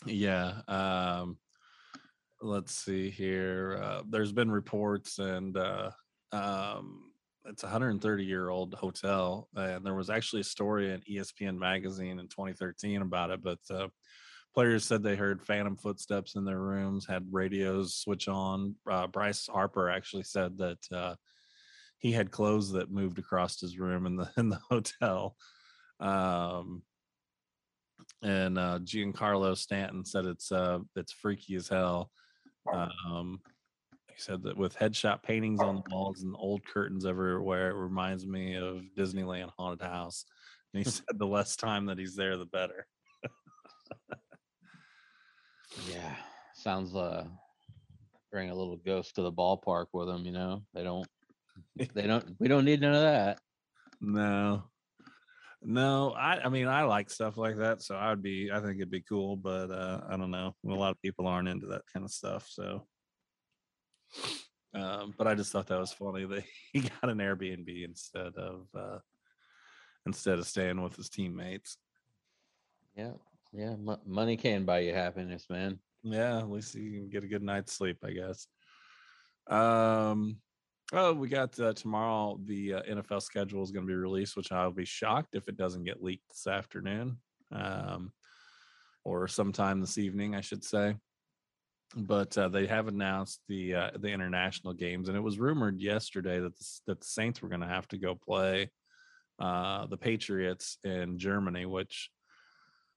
[0.05, 1.35] yeah um
[2.43, 5.89] let's see here uh there's been reports and uh
[6.31, 7.11] um
[7.45, 12.19] it's a 130 year old hotel and there was actually a story in espn magazine
[12.19, 13.87] in 2013 about it but uh
[14.53, 19.47] players said they heard phantom footsteps in their rooms had radios switch on uh, bryce
[19.51, 21.15] harper actually said that uh
[21.97, 25.35] he had clothes that moved across his room in the in the hotel
[25.99, 26.83] um
[28.21, 32.11] and uh Giancarlo Stanton said it's uh it's freaky as hell.
[32.73, 33.41] Um
[34.07, 38.25] he said that with headshot paintings on the walls and old curtains everywhere, it reminds
[38.25, 40.25] me of Disneyland haunted house.
[40.73, 42.85] And he said the less time that he's there, the better.
[45.89, 46.15] Yeah,
[46.53, 47.25] sounds uh,
[48.31, 50.25] bring a little ghost to the ballpark with them.
[50.25, 51.07] You know, they don't.
[51.93, 52.35] They don't.
[52.39, 53.39] We don't need none of that.
[54.03, 54.63] No.
[55.63, 58.89] No, I I mean I like stuff like that, so I'd be I think it'd
[58.89, 60.55] be cool, but uh I don't know.
[60.65, 62.87] A lot of people aren't into that kind of stuff, so
[64.73, 66.43] um but I just thought that was funny that
[66.73, 68.99] he got an Airbnb instead of uh
[70.07, 71.77] instead of staying with his teammates.
[72.95, 73.13] Yeah,
[73.53, 73.75] yeah.
[73.75, 75.79] Mo- money can buy you happiness, man.
[76.03, 78.47] Yeah, at least you can get a good night's sleep, I guess.
[79.47, 80.37] Um,
[80.91, 82.39] oh, we got uh, tomorrow.
[82.45, 85.57] The uh, NFL schedule is going to be released, which I'll be shocked if it
[85.57, 87.17] doesn't get leaked this afternoon,
[87.51, 88.11] um,
[89.03, 90.95] or sometime this evening, I should say.
[91.95, 96.39] But uh, they have announced the uh, the international games, and it was rumored yesterday
[96.39, 98.69] that the, that the Saints were going to have to go play
[99.39, 102.09] uh, the Patriots in Germany, which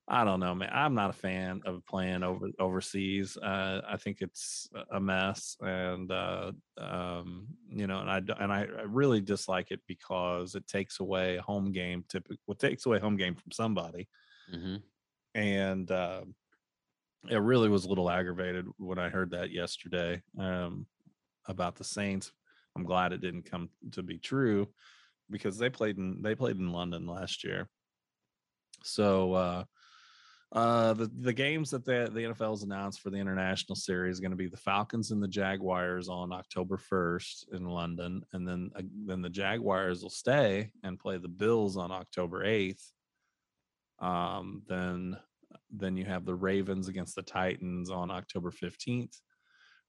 [0.07, 0.69] I don't know, man.
[0.71, 3.38] I'm not a fan of playing over overseas.
[3.38, 8.64] Uh, I think it's a- mess, and uh, um, you know, and I and I,
[8.64, 12.05] I really dislike it because it takes away home game.
[12.07, 14.09] Typically, well, takes away home game from somebody,
[14.53, 14.77] Mm-hmm.
[15.35, 16.25] and uh,
[17.31, 20.87] it really was a little aggravated when I heard that yesterday um,
[21.47, 22.33] about the Saints.
[22.77, 24.69] I'm glad it didn't come to be true
[25.31, 27.71] because they played in they played in London last year.
[28.83, 29.35] So
[30.55, 34.31] uh, the the games that the the NFL's announced for the international series is going
[34.31, 38.83] to be the Falcons and the Jaguars on October 1st in London, and then uh,
[39.05, 42.92] then the Jaguars will stay and play the Bills on October 8th.
[43.98, 45.17] Um, then
[45.71, 49.21] then you have the Ravens against the Titans on October 15th.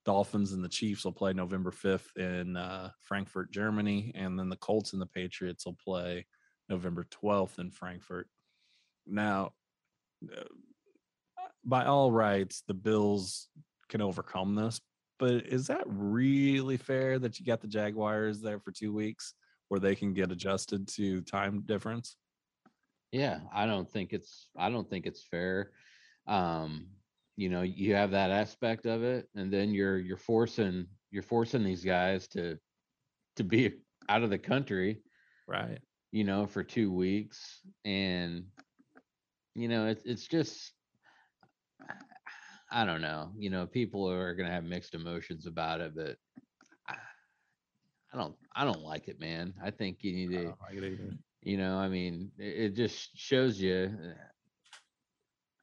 [0.03, 4.11] Dolphins and the Chiefs will play November 5th in uh, Frankfurt, Germany.
[4.15, 6.25] And then the Colts and the Patriots will play
[6.69, 8.27] November 12th in Frankfurt.
[9.07, 9.53] Now,
[11.63, 13.47] by all rights, the Bills
[13.89, 14.79] can overcome this,
[15.19, 19.33] but is that really fair that you got the Jaguars there for two weeks
[19.69, 22.17] where they can get adjusted to time difference?
[23.11, 25.71] Yeah, I don't think it's I don't think it's fair.
[26.27, 26.87] Um,
[27.37, 31.63] you know, you have that aspect of it, and then you're you're forcing you're forcing
[31.63, 32.57] these guys to
[33.37, 33.73] to be
[34.09, 35.01] out of the country,
[35.47, 35.79] right?
[36.11, 38.45] You know, for two weeks, and
[39.55, 40.73] you know, it's it's just
[42.71, 43.31] I don't know.
[43.37, 46.17] You know, people are gonna have mixed emotions about it, but
[46.87, 46.95] I,
[48.13, 49.53] I don't I don't like it, man.
[49.63, 50.79] I think you need to like
[51.41, 53.89] you know, I mean, it, it just shows you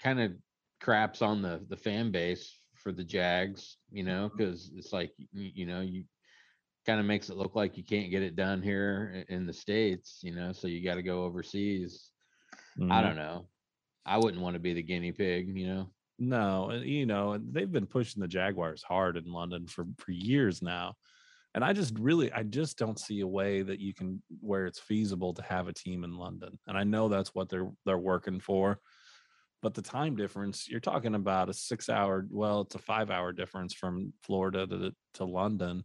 [0.03, 0.33] kind of
[0.81, 5.51] craps on the the fan base for the Jags, you know, because it's like you,
[5.55, 6.05] you know, you
[6.87, 10.21] kind of makes it look like you can't get it done here in the states,
[10.23, 12.11] you know, so you got to go overseas.
[12.91, 13.03] I Mhm.
[13.03, 13.47] don't know.
[14.05, 15.91] I wouldn't want to be the guinea pig, you know.
[16.19, 20.95] No, you know, they've been pushing the Jaguars hard in London for for years now.
[21.55, 24.79] And I just really I just don't see a way that you can where it's
[24.79, 26.59] feasible to have a team in London.
[26.67, 28.79] And I know that's what they're they're working for.
[29.63, 34.13] But the time difference, you're talking about a 6-hour, well, it's a 5-hour difference from
[34.23, 35.85] Florida to to London.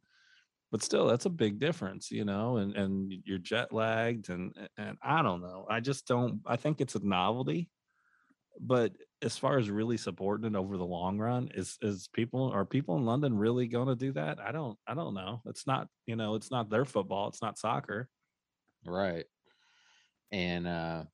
[0.72, 4.98] But still, that's a big difference, you know, and and you're jet lagged and and
[5.02, 5.66] I don't know.
[5.70, 7.70] I just don't I think it's a novelty
[8.60, 12.66] but as far as really supporting it over the long run is is people are
[12.66, 15.90] people in london really going to do that i don't i don't know it's not
[16.06, 18.10] you know it's not their football it's not soccer
[18.86, 19.28] Right.
[20.32, 21.06] And uh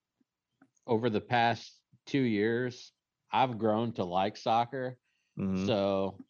[0.87, 2.93] over the past 2 years,
[3.31, 4.99] I've grown to like soccer.
[5.37, 5.67] Mhm.
[5.67, 6.25] So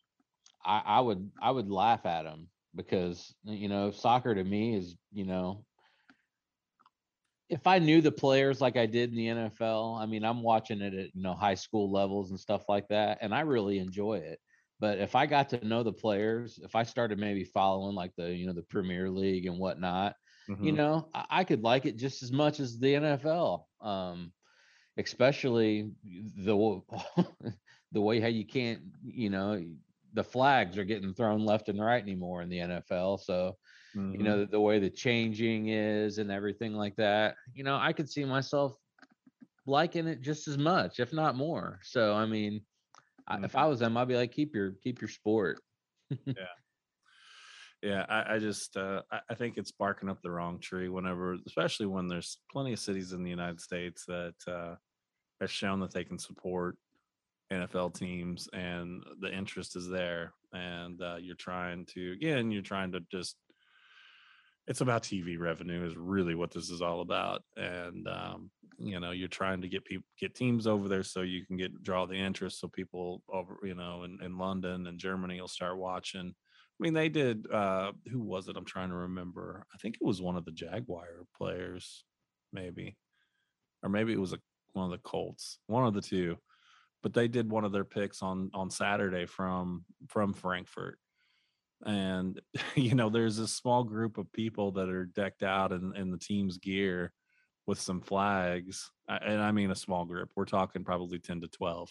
[0.65, 4.97] I I would I would laugh at them because you know, soccer to me is,
[5.11, 5.65] you know,
[7.53, 10.81] if I knew the players like I did in the NFL, I mean, I'm watching
[10.81, 14.15] it at, you know, high school levels and stuff like that, and I really enjoy
[14.19, 14.39] it.
[14.79, 18.33] But if I got to know the players, if I started maybe following like the,
[18.35, 20.15] you know, the Premier League and whatnot,
[20.59, 20.73] you Mhm.
[20.73, 23.69] know, I, I could like it just as much as the NFL.
[23.81, 24.33] Um,
[24.97, 26.81] especially the
[27.91, 29.63] the way how you can't, you know,
[30.13, 33.17] the flags are getting thrown left and right anymore in the NFL.
[33.17, 33.57] So,
[34.11, 34.23] you Mhm.
[34.23, 38.25] know, the, way the changing is and everything like that, you know, I could see
[38.25, 38.75] myself
[39.65, 41.79] liking it just as much, if not more.
[41.83, 42.65] So, I mean,
[43.27, 45.61] I, if I was them, I'd be like, keep your keep your sport.
[46.35, 46.45] yeah
[47.81, 51.37] yeah i, I just uh I, I think it's barking up the wrong tree whenever
[51.45, 54.75] especially when there's plenty of cities in the united states that uh
[55.41, 56.77] have shown that they can support
[57.51, 62.91] nfl teams and the interest is there and uh, you're trying to again you're trying
[62.91, 63.37] to just
[64.67, 68.49] it's about tv revenue is really what this is all about and um
[68.79, 71.83] you know you're trying to get people get teams over there so you can get
[71.83, 75.77] draw the interest so people over you know in, in london and germany will start
[75.77, 76.33] watching.
[76.79, 78.57] I mean they did uh who was it?
[78.57, 79.65] I'm trying to remember.
[79.73, 81.05] I think it was one of the jaguar
[81.37, 82.03] players
[82.51, 82.97] maybe
[83.83, 84.39] or maybe it was a,
[84.73, 86.37] one of the colts one of the two
[87.03, 90.97] but they did one of their picks on on saturday from from frankfurt
[91.85, 92.41] and
[92.75, 96.17] you know there's a small group of people that are decked out in, in the
[96.17, 97.11] team's gear
[97.65, 101.89] with some flags and i mean a small group we're talking probably 10 to 12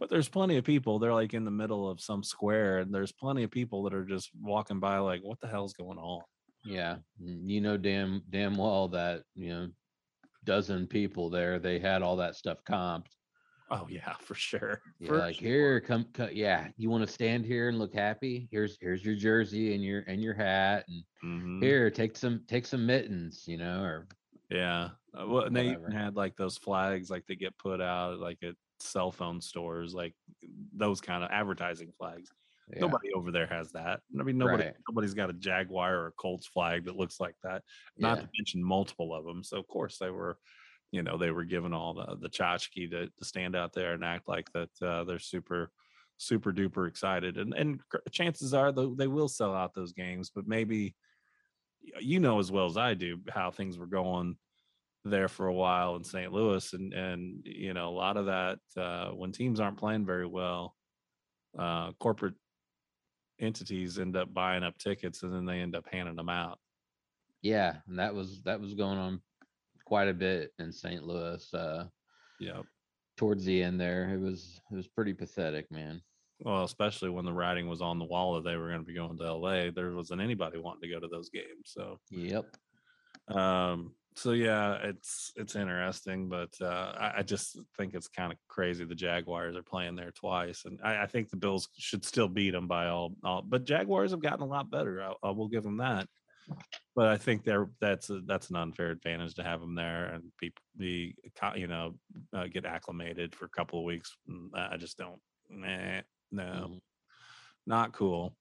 [0.00, 3.12] but there's plenty of people they're like in the middle of some square and there's
[3.12, 6.22] plenty of people that are just walking by like what the hell's going on
[6.64, 9.68] Yeah, mm, you know damn damn well that you know
[10.44, 13.06] dozen people there they had all that stuff comped.
[13.74, 16.68] Oh yeah for sure Yeah, for like here, come, co- yeah.
[16.76, 18.48] You want to stand here and look happy?
[18.50, 21.60] Here's here's your jersey and your and your hat, and Mhm.
[21.60, 24.08] here take some take some mittens, you know, or
[24.50, 24.90] Yeah.
[25.18, 28.42] Uh, well, and they even had like those flags like they get put out like
[28.42, 30.14] at cell phone stores, like
[30.72, 32.30] those kind of advertising flags.
[32.74, 32.80] Yeah.
[32.80, 34.00] Nobody over there has that.
[34.18, 34.76] I mean, nobody Right.
[34.88, 37.62] nobody's got a Jaguar or a Colts flag that looks like that.
[37.98, 38.22] Not Yeah.
[38.22, 39.42] to mention multiple of them.
[39.44, 40.38] So of course they were,
[40.94, 44.04] you know, they were given all the the tchotchke to, to stand out there and
[44.04, 45.72] act like that uh, they're super
[46.18, 47.36] super duper excited.
[47.36, 47.80] And and
[48.12, 50.94] chances are they will sell out those games, but maybe
[52.00, 54.36] you know as well as I do how things were going
[55.04, 56.32] there for a while in St.
[56.32, 60.26] Louis, and and you know a lot of that uh, when teams aren't playing very
[60.26, 60.76] well,
[61.58, 62.34] uh, corporate
[63.40, 66.60] entities end up buying up tickets and then they end up handing them out.
[67.42, 69.20] yeah, and that was that was going on
[69.84, 71.04] quite a bit in St.
[71.04, 71.52] Louis.
[71.54, 71.86] Uh,
[72.40, 72.64] Yep.
[73.16, 74.10] towards the end there.
[74.12, 76.02] It was it was pretty pathetic, man.
[76.40, 78.92] Well, especially when the writing was on the wall that they were going to be
[78.94, 81.66] going to LA, there wasn't anybody wanting to go to those games.
[81.66, 82.44] So, yep.
[83.28, 88.38] Um, so yeah, it's it's interesting, but uh, I, I just think it's kind of
[88.48, 88.84] crazy.
[88.84, 92.50] The Jaguars are playing there twice, and I, I think the Bills should still beat
[92.50, 93.14] them by all.
[93.24, 95.02] all but Jaguars have gotten a lot better.
[95.02, 96.08] I, I will give them that.
[96.94, 100.24] But I think they're that's a, that's an unfair advantage to have them there and
[100.40, 101.16] be be
[101.56, 101.94] you know
[102.32, 104.16] uh, get acclimated for a couple of weeks.
[104.30, 105.20] Mm, I just don't.
[105.50, 106.80] Nah, no,
[107.66, 108.36] not cool.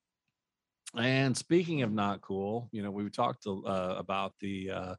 [0.95, 4.95] And speaking of not cool, you know, we talked uh, about the uh,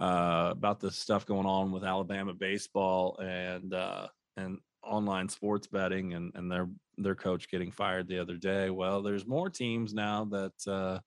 [0.00, 6.14] uh, about the stuff going on with Alabama baseball and uh, and online sports betting
[6.14, 8.70] and and their their coach getting fired the other day.
[8.70, 10.98] Well, there's more teams now that uh,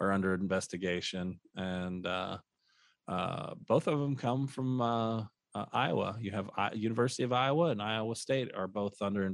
[0.00, 2.38] are under investigation, and uh,
[3.08, 5.20] uh, both of them come from uh,
[5.54, 6.16] uh, Iowa.
[6.20, 9.32] You have I- University of Iowa and Iowa State are both under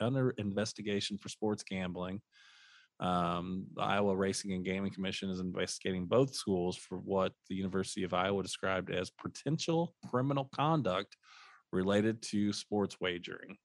[0.00, 2.20] under investigation for sports gambling.
[2.98, 8.04] Um, the Iowa Racing and Gaming Commission is investigating both schools for what the University
[8.04, 11.16] of Iowa described as potential criminal conduct
[11.72, 13.58] related to sports wagering.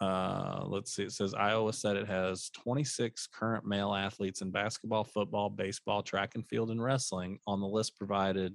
[0.00, 1.02] Uh, let's see.
[1.02, 6.34] It says Iowa said it has 26 current male athletes in basketball, football, baseball, track
[6.34, 8.54] and field, and wrestling on the list provided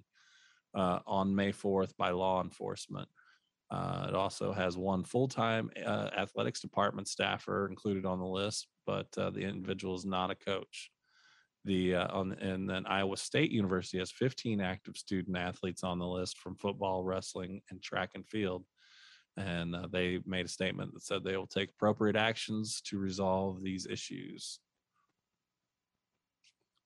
[0.73, 3.07] uh, on May 4th by law enforcement.
[3.71, 9.07] Uh, it also has one full-time uh, athletics department staffer included on the list, but
[9.17, 10.91] uh, the individual is not a coach.
[11.63, 16.07] The uh, on and then Iowa State University has 15 active student athletes on the
[16.07, 18.63] list from football, wrestling, and track and field.
[19.38, 23.61] And uh, they made a statement that said they will take appropriate actions to resolve
[23.61, 24.59] these issues.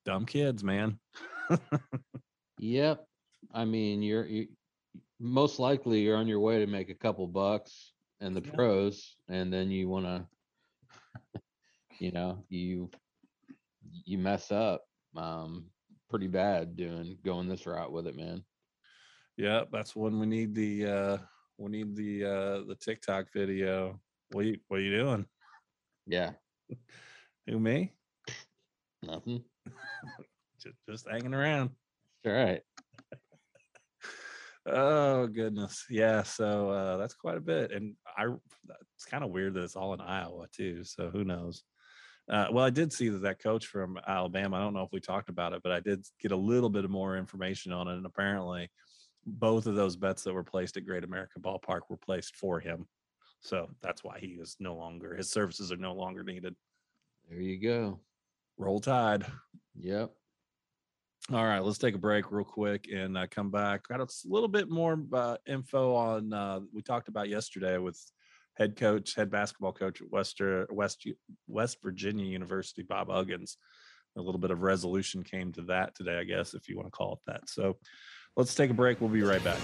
[0.05, 0.99] Dumb kids, man.
[2.59, 3.05] Yep.
[3.53, 4.47] I mean, you're you,
[5.19, 9.51] most likely you're on your way to make a couple bucks and the pros, and
[9.51, 11.41] then you want to,
[11.99, 12.89] you know, you
[14.05, 14.83] you mess up
[15.15, 15.65] um
[16.09, 18.43] pretty bad doing going this route with it, man.
[19.37, 21.17] Yeah, that's when we need the uh
[21.59, 23.99] we need the uh the TikTok video.
[24.31, 25.25] What you what are you doing?
[26.07, 26.31] Yeah.
[27.47, 27.93] Who me?
[29.03, 29.43] Nothing.
[30.61, 31.71] just, just hanging around.
[32.25, 32.61] All right.
[34.65, 35.85] Oh goodness.
[35.89, 37.71] Yeah, so uh that's quite a bit.
[37.71, 38.25] And I
[38.95, 40.83] it's kind of weird that it's all in Iowa too.
[40.83, 41.63] So who knows?
[42.29, 44.57] Uh, well, I did see that that coach from Alabama.
[44.57, 46.85] I don't know if we talked about it, but I did get a little bit
[46.85, 47.93] of more information on it.
[47.93, 48.69] And apparently,
[49.25, 52.87] both of those bets that were placed at Great American Ballpark were placed for him.
[53.41, 56.55] So that's why he is no longer his services are no longer needed.
[57.29, 57.99] There you go.
[58.57, 59.25] Roll Tide.
[59.75, 60.11] Yep.
[61.31, 63.87] All right, let's take a break real quick and uh, come back.
[63.87, 67.99] Got a little bit more uh, info on uh, we talked about yesterday with
[68.55, 71.07] head coach, head basketball coach at Wester West
[71.47, 73.57] West Virginia University, Bob Huggins.
[74.17, 76.91] A little bit of resolution came to that today, I guess, if you want to
[76.91, 77.47] call it that.
[77.47, 77.77] So
[78.35, 79.01] let's take a break.
[79.01, 79.59] We'll be right back.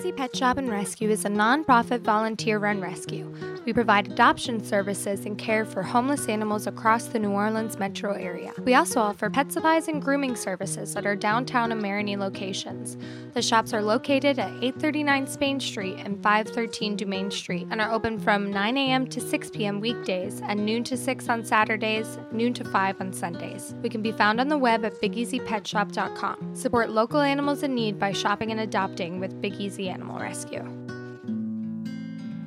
[0.00, 3.30] Big Easy Pet Shop and Rescue is a nonprofit volunteer run rescue.
[3.66, 8.54] We provide adoption services and care for homeless animals across the New Orleans metro area.
[8.64, 12.96] We also offer pet supplies and grooming services at our downtown and Marigny locations.
[13.34, 18.18] The shops are located at 839 Spain Street and 513 Dumaine Street and are open
[18.18, 19.06] from 9 a.m.
[19.08, 19.80] to 6 p.m.
[19.80, 23.74] weekdays and noon to 6 on Saturdays, noon to 5 on Sundays.
[23.82, 26.56] We can be found on the web at bigeasypetshop.com.
[26.56, 30.64] Support local animals in need by shopping and adopting with Big Easy Animal Rescue.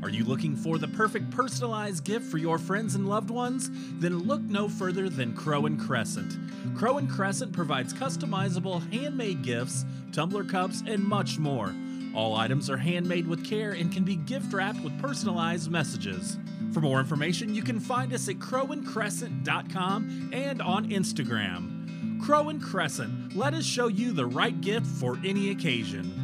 [0.02, 3.70] Are you looking for the perfect personalized gift for your friends and loved ones?
[4.00, 6.38] Then look no further than Crow and Crescent.
[6.76, 11.74] Crow and Crescent provides customizable handmade gifts, tumbler cups, and much more.
[12.14, 16.38] All items are handmade with care and can be gift wrapped with personalized messages.
[16.74, 22.22] For more information, you can find us at crowandcrescent.com and on Instagram.
[22.22, 26.23] Crow and Crescent, let us show you the right gift for any occasion.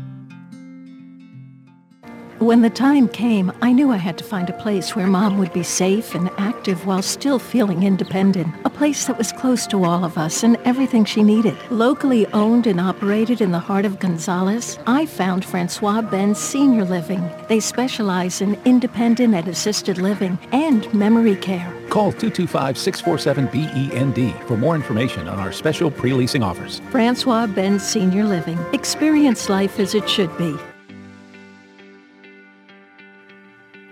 [2.39, 5.51] When the time came, I knew I had to find a place where mom would
[5.51, 8.55] be safe and active while still feeling independent.
[8.63, 11.57] A place that was close to all of us and everything she needed.
[11.69, 17.29] Locally owned and operated in the heart of Gonzales, I found Francois Ben's Senior Living.
[17.49, 21.69] They specialize in independent and assisted living and memory care.
[21.89, 26.79] Call 225 647 BEND E for more information on our special pre leasing offers.
[26.89, 28.57] Francois Benz Senior Living.
[28.71, 30.55] Experience life as it should be.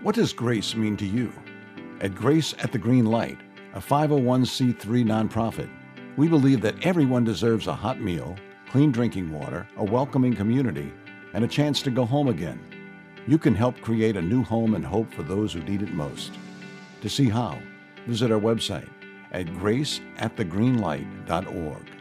[0.07, 1.33] What does grace mean to you?
[1.99, 3.37] At Grace at the Green Light,
[3.73, 5.69] a 501c3 nonprofit,
[6.15, 8.37] we believe that everyone deserves a hot meal,
[8.69, 10.93] clean drinking water, a welcoming community,
[11.33, 12.57] and a chance to go home again.
[13.27, 16.31] You can help create a new home and hope for those who need it most.
[17.01, 17.59] To see how,
[18.05, 18.87] visit our website
[19.33, 21.96] at graceatthegreenlight.org.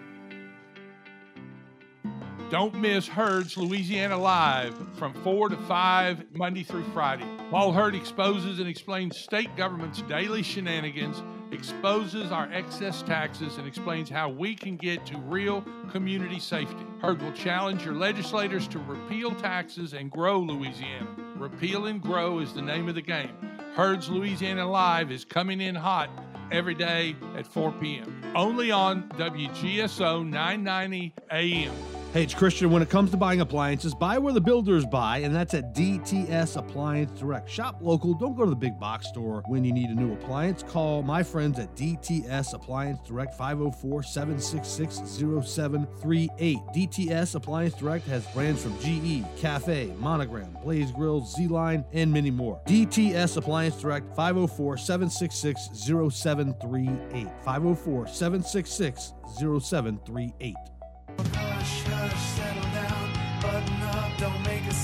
[2.49, 7.27] Don't miss Hurd's Louisiana Live from 4 to 5 Monday through Friday.
[7.51, 14.09] Paul Hurd exposes and explains state government's daily shenanigans, exposes our excess taxes, and explains
[14.09, 16.87] how we can get to real community safety.
[17.03, 21.09] Hurd will challenge your legislators to repeal taxes and grow Louisiana.
[21.35, 23.33] Repeal and grow is the name of the game.
[23.75, 26.11] Hurd's Louisiana Live is coming in hot
[26.53, 28.23] every day at 4 p.m.
[28.37, 31.96] Only on WGSO 990 AM.
[32.13, 32.71] Hey, it's Christian.
[32.71, 36.57] When it comes to buying appliances, buy where the builders buy, and that's at DTS
[36.57, 37.51] Appliance Direct.
[37.51, 38.15] Shop local.
[38.15, 40.63] Don't go to the big box store when you need a new appliance.
[40.63, 46.59] Call my friends at DTS Appliance Direct 504 766 0738.
[46.75, 52.31] DTS Appliance Direct has brands from GE, Cafe, Monogram, Blaze Grills, Z Line, and many
[52.31, 52.63] more.
[52.67, 57.29] DTS Appliance Direct 504 766 0738.
[57.45, 60.55] 504 766 0738.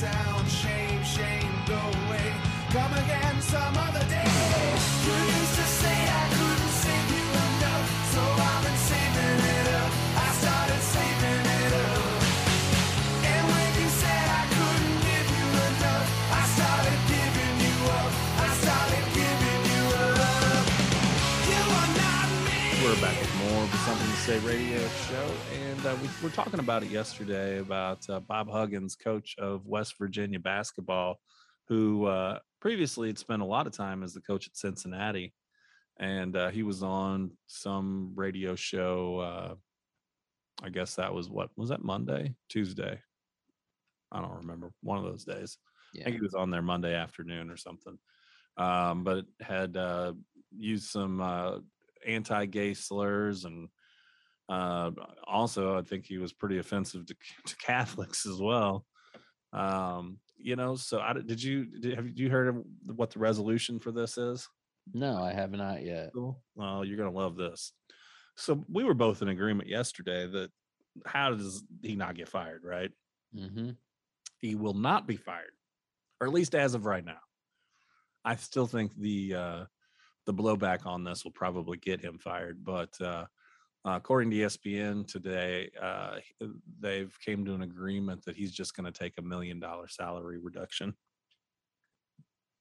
[0.02, 0.41] Sound.
[24.26, 25.34] The Something to Say radio show.
[25.54, 29.94] And uh, we were talking about it yesterday about uh, Bob Huggins, coach of West
[29.98, 31.20] Virginia basketball,
[31.68, 35.32] who uh, previously had spent a lot of time as the coach at Cincinnati.
[35.98, 39.18] And uh, he was on some radio show.
[39.18, 39.54] Uh,
[40.64, 43.00] I guess that was what was that Monday, Tuesday?
[44.10, 44.72] I don't remember.
[44.82, 45.58] One of those days.
[46.00, 47.98] I think he was on there Monday afternoon or something.
[48.56, 50.12] Um, but had uh,
[50.56, 51.58] used some uh,
[52.06, 53.68] anti-gay slurs and
[54.52, 54.90] uh,
[55.26, 57.14] also I think he was pretty offensive to,
[57.46, 58.84] to Catholics as well.
[59.52, 63.78] Um, you know, so I, did you did, have you heard of what the resolution
[63.78, 64.48] for this is?
[64.92, 66.10] No, I have not yet.
[66.54, 67.72] Well, you're gonna love this.
[68.36, 70.50] So we were both in agreement yesterday that
[71.06, 72.90] how does he not get fired, right?
[73.34, 73.70] Mm-hmm.
[74.40, 75.52] He will not be fired,
[76.20, 77.20] or at least as of right now.
[78.24, 79.64] I still think the uh,
[80.26, 83.26] the blowback on this will probably get him fired, but uh,
[83.84, 86.16] uh, according to ESPN today, uh,
[86.80, 90.38] they've came to an agreement that he's just going to take a million dollar salary
[90.38, 90.94] reduction.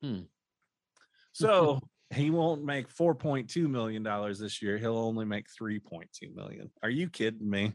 [0.01, 0.21] Hmm.
[1.33, 1.79] So
[2.13, 4.77] he won't make four point two million dollars this year.
[4.77, 6.71] He'll only make three point two million.
[6.81, 7.73] Are you kidding me?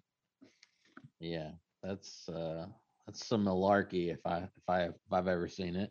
[1.20, 1.50] Yeah,
[1.82, 2.66] that's uh
[3.06, 5.90] that's some malarkey if I if I if I've ever seen it.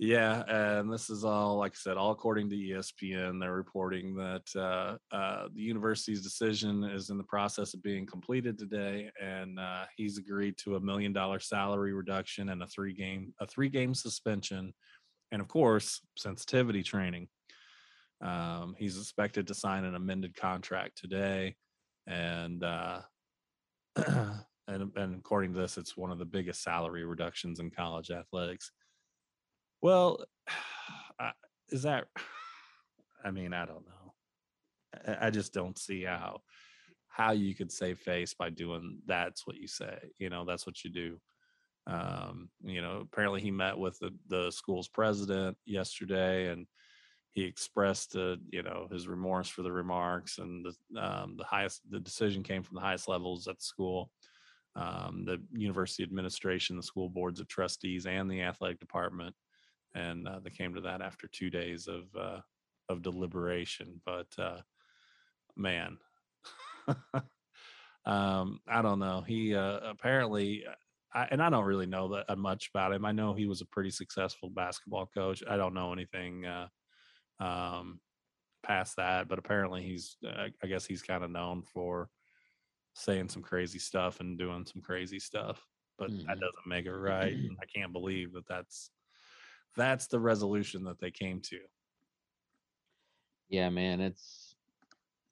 [0.00, 3.40] Yeah, and this is all, like I said, all according to ESPN.
[3.40, 8.56] They're reporting that uh, uh, the university's decision is in the process of being completed
[8.56, 13.34] today, and uh, he's agreed to a million dollar salary reduction and a three game
[13.40, 14.72] a three game suspension,
[15.32, 17.26] and of course sensitivity training.
[18.20, 21.56] Um, he's expected to sign an amended contract today,
[22.06, 23.00] and uh,
[23.96, 28.70] and and according to this, it's one of the biggest salary reductions in college athletics.
[29.80, 30.24] Well,
[31.70, 32.08] is that?
[33.24, 34.14] I mean, I don't know.
[35.06, 36.42] I- I just don't see how
[37.08, 39.98] how you could save face by doing that's what you say.
[40.18, 41.20] You know, that's what you do.
[41.86, 46.66] Um, you know, apparently he met with the the school's president yesterday, and
[47.32, 51.82] he expressed, uh, you know, his remorse for the remarks, and the um, the highest
[51.90, 54.10] the decision came from the highest levels at the school.
[54.76, 59.34] Um, the university administration, the school boards of trustees, and the athletic department
[59.94, 62.40] and uh, they came to that after two days of uh,
[62.88, 64.00] of deliberation.
[64.04, 64.60] But uh,
[65.56, 65.98] man,
[68.06, 69.22] um, I don't know.
[69.26, 70.64] He uh, apparently,
[71.12, 73.04] I, and I don't really know that uh, much about him.
[73.04, 75.42] I know he was a pretty successful basketball coach.
[75.48, 76.68] I don't know anything uh,
[77.40, 78.00] um,
[78.62, 80.16] past that, but apparently he's.
[80.26, 82.08] Uh, I guess he's kind of known for
[82.94, 85.64] saying some crazy stuff and doing some crazy stuff.
[85.98, 87.34] But that doesn't make it right.
[87.60, 88.90] I can't believe that that's
[89.78, 91.60] that's the resolution that they came to.
[93.48, 94.56] Yeah, man, it's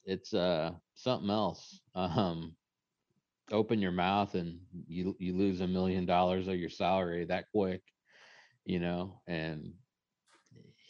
[0.04, 1.80] it's uh something else.
[1.94, 2.56] Um
[3.52, 7.82] open your mouth and you you lose a million dollars of your salary that quick,
[8.64, 9.74] you know, and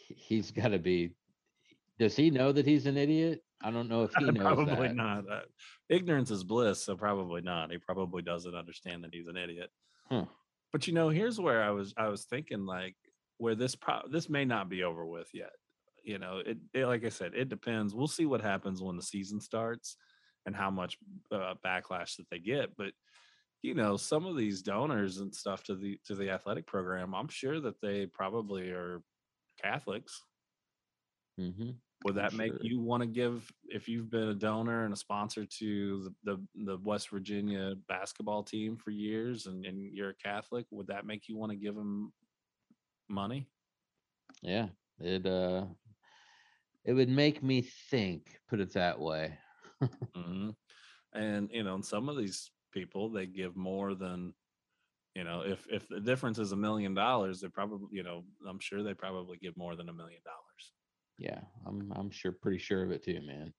[0.07, 1.17] he- he's got to be
[1.99, 3.43] does he know that he's an idiot?
[3.63, 4.95] I don't know if he knows probably that.
[4.97, 5.31] not.
[5.31, 5.41] Uh,
[5.89, 7.71] ignorance is bliss, so probably not.
[7.73, 9.71] He probably doesn't understand that he's an idiot.
[10.11, 10.27] Huh.
[10.73, 11.95] But you know, here's where I was.
[11.97, 12.97] I was thinking like
[13.39, 15.53] where this pro- this may not be over with yet.
[16.03, 17.95] You know, it, it like I said, it depends.
[17.95, 19.97] We'll see what happens when the season starts
[20.47, 20.99] and how much
[21.33, 22.77] uh, backlash that they get.
[22.77, 22.93] But
[23.63, 27.29] you know, some of these donors and stuff to the to the athletic program, I'm
[27.29, 29.03] sure that they probably are
[29.61, 30.23] Catholics.
[31.41, 31.71] Mm-hmm.
[32.05, 32.61] Would that I'm make sure.
[32.63, 36.65] you want to give if you've been a donor and a sponsor to the, the,
[36.65, 41.29] the West Virginia basketball team for years and, and you're a Catholic, would that make
[41.29, 42.13] you want to give them
[43.09, 43.49] money?
[44.43, 45.67] Yeah, it uh
[46.85, 49.39] it would make me think, put it that way.
[50.15, 50.51] hmm
[51.13, 54.35] And you know, and some of these people they give more than
[55.15, 58.61] you know, if if the difference is a million dollars, they probably you know, I'm
[58.61, 60.75] sure they probably give more than a million dollars.
[61.19, 63.55] Yeah, I'm I'm sure pretty sure of it too, man.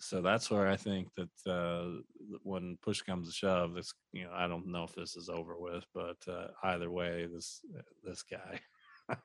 [0.00, 2.00] So that's where I think that uh,
[2.42, 5.56] when push comes to shove, this you know I don't know if this is over
[5.58, 7.60] with, but uh, either way, this
[8.04, 8.60] this guy,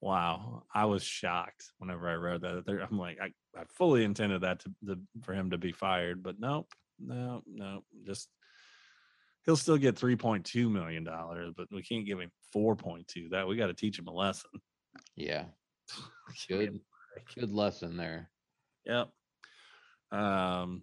[0.00, 2.64] wow, I was shocked whenever I read that.
[2.64, 3.26] There, I'm like, I,
[3.58, 7.84] I fully intended that to, to for him to be fired, but nope, no, no,
[8.06, 8.30] just
[9.44, 13.30] he'll still get 3.2 million dollars, but we can't give him 4.2.
[13.30, 14.50] That we got to teach him a lesson.
[15.16, 15.44] Yeah.
[16.48, 16.80] Good
[17.34, 18.30] good lesson there.
[18.84, 19.08] Yep.
[20.10, 20.82] Um,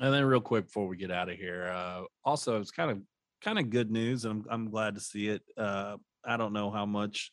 [0.00, 2.98] and then real quick before we get out of here, uh, also it's kind of
[3.42, 5.42] kind of good news, and I'm I'm glad to see it.
[5.56, 7.32] Uh, I don't know how much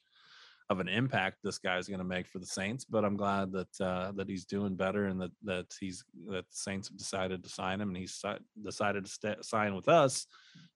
[0.69, 3.81] of an impact this guy's going to make for the Saints, but I'm glad that
[3.81, 7.49] uh, that he's doing better and that that he's that the Saints have decided to
[7.49, 8.23] sign him, and he's
[8.63, 10.25] decided to sta sign with us.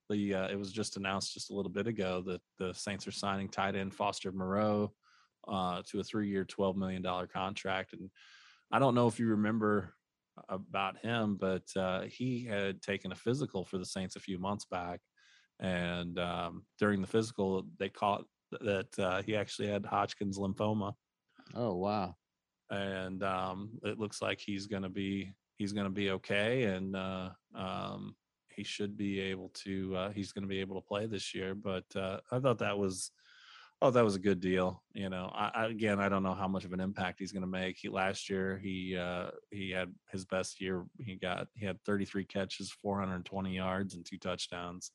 [0.09, 3.11] The uh, it was just announced just a little bit ago that the Saints are
[3.11, 4.93] signing tight end Foster Moreau
[5.47, 8.09] uh, to a three-year, twelve million dollar contract, and
[8.71, 9.93] I don't know if you remember
[10.49, 14.65] about him, but uh, he had taken a physical for the Saints a few months
[14.65, 14.99] back,
[15.59, 18.25] and um, during the physical, they caught
[18.61, 20.93] that uh, he actually had Hodgkin's lymphoma.
[21.55, 22.15] Oh wow!
[22.69, 26.95] And um, it looks like he's going to be he's going to be okay, and
[26.95, 28.15] uh, um,
[28.55, 31.55] he should be able to uh, he's going to be able to play this year.
[31.55, 33.11] But uh, I thought that was
[33.81, 36.47] oh that was a good deal you know I, I again i don't know how
[36.47, 37.77] much of an impact he's going to make.
[37.77, 40.85] He last year he uh he had his best year.
[40.99, 44.91] He got he had 33 catches 420 yards and two touchdowns.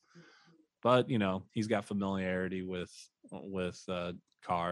[0.81, 2.91] But you know he's got familiarity with
[3.31, 4.13] with uh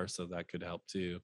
[0.07, 1.19] so that could help too.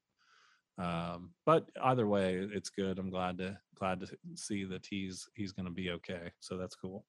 [0.78, 2.98] Um but either way it's good.
[2.98, 6.74] I'm glad to glad to see that he's he's going to be okay so that's
[6.74, 7.04] cool.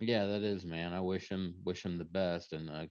[0.00, 0.92] Yeah, that is, man.
[0.92, 2.86] I wish him wish him the best, and uh,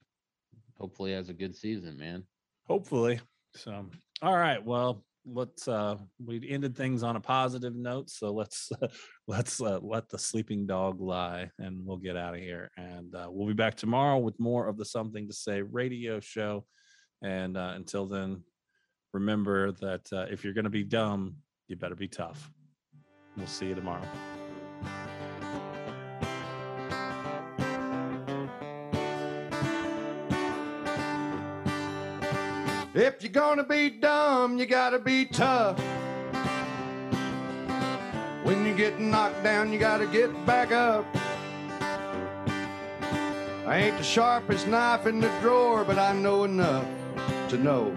[0.77, 2.23] hopefully has a good season, man.
[2.67, 3.19] Hopefully.
[3.55, 3.85] So
[4.21, 5.95] all right well let's uh
[6.25, 8.71] we ended things on a positive note so let's
[9.27, 12.69] let's uh, let the sleeping dog lie and we'll get out of here.
[12.77, 16.65] And uh, we'll be back tomorrow with more of the something to say radio show.
[17.21, 18.43] And uh, until then
[19.13, 21.35] remember that uh, if you're going to be dumb
[21.67, 22.51] you better be tough.
[23.37, 24.07] We'll see you tomorrow
[32.95, 35.79] If you're gonna be dumb, you gotta be tough.
[38.43, 41.03] When you get knocked down, you gotta get back up.
[43.65, 46.85] I ain't the sharpest knife in the drawer, but I know enough
[47.49, 47.91] to know.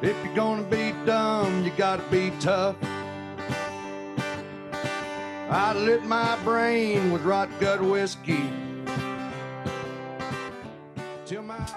[0.00, 2.76] If you're gonna be dumb, you gotta be tough.
[5.50, 8.48] I lit my brain with rot gut whiskey.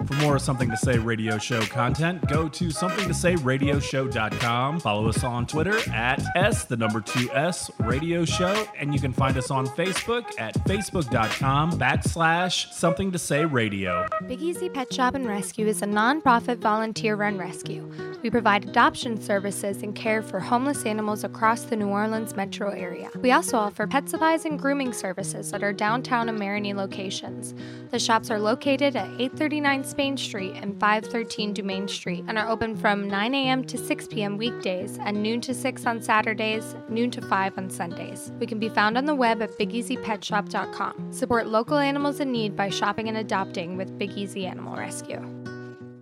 [0.08, 4.80] For more Something to Say radio show content, go to somethingtosayradioshow.com.
[4.80, 8.66] Follow us on Twitter at S, the number two S radio show.
[8.78, 14.08] And you can find us on Facebook at facebook.com backslash something to say radio.
[14.28, 17.90] Big Easy Pet Shop and Rescue is a nonprofit volunteer run rescue.
[18.22, 23.10] We provide adoption services and care for homeless animals across the New Orleans metro area.
[23.16, 27.54] We also offer pet supplies and grooming services at our downtown and Marigny locations.
[27.92, 32.76] The shops are located at 839 Spain Street and 513 Dumaine Street and are open
[32.76, 33.64] from 9 a.m.
[33.66, 34.38] to 6 p.m.
[34.38, 38.32] weekdays and noon to 6 on Saturdays, noon to 5 on Sundays.
[38.40, 41.12] We can be found on the web at bigeasypetshop.com.
[41.12, 45.22] Support local animals in need by shopping and adopting with Big Easy Animal Rescue.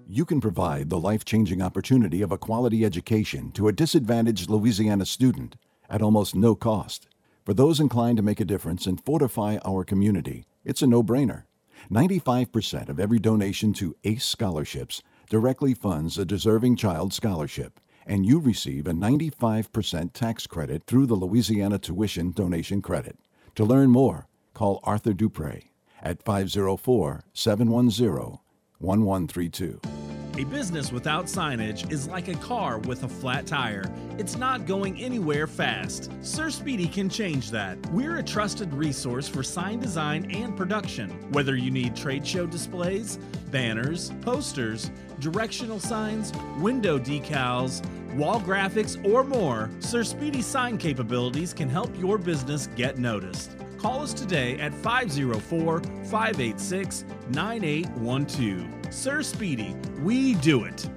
[0.09, 5.05] you can provide the life changing opportunity of a quality education to a disadvantaged Louisiana
[5.05, 5.57] student
[5.89, 7.07] at almost no cost.
[7.45, 11.43] For those inclined to make a difference and fortify our community, it's a no brainer.
[11.91, 18.39] 95% of every donation to ACE scholarships directly funds a deserving child scholarship, and you
[18.39, 23.17] receive a 95% tax credit through the Louisiana Tuition Donation Credit.
[23.55, 25.61] To learn more, call Arthur Dupre
[26.01, 28.39] at 504 710
[28.79, 30.16] 1132.
[30.37, 33.91] A business without signage is like a car with a flat tire.
[34.19, 36.11] It's not going anywhere fast.
[36.21, 37.83] Sir Speedy can change that.
[37.87, 41.09] We're a trusted resource for sign design and production.
[41.31, 43.17] Whether you need trade show displays,
[43.49, 47.83] banners, posters, directional signs, window decals,
[48.13, 53.57] wall graphics, or more, Sir Speedy's sign capabilities can help your business get noticed.
[53.77, 58.93] Call us today at 504 586 9812.
[58.93, 60.89] Sir Speedy, we do it.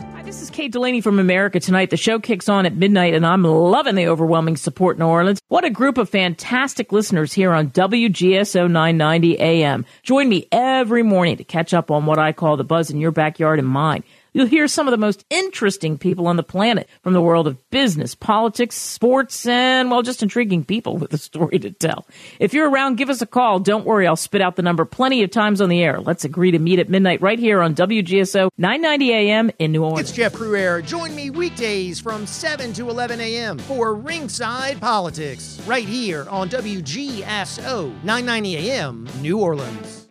[0.00, 1.90] Hi, this is Kate Delaney from America Tonight.
[1.90, 5.40] The show kicks on at midnight, and I'm loving the overwhelming support in New Orleans.
[5.48, 9.84] What a group of fantastic listeners here on WGSO 990 AM.
[10.02, 13.10] Join me every morning to catch up on what I call the buzz in your
[13.10, 14.02] backyard and mine.
[14.34, 17.58] You'll hear some of the most interesting people on the planet from the world of
[17.68, 22.06] business, politics, sports, and, well, just intriguing people with a story to tell.
[22.38, 23.58] If you're around, give us a call.
[23.58, 26.00] Don't worry, I'll spit out the number plenty of times on the air.
[26.00, 30.08] Let's agree to meet at midnight right here on WGSO 990 AM in New Orleans.
[30.08, 30.82] It's Jeff Crouere.
[30.82, 33.58] Join me weekdays from 7 to 11 a.m.
[33.58, 40.01] for Ringside Politics, right here on WGSO 990 AM, New Orleans.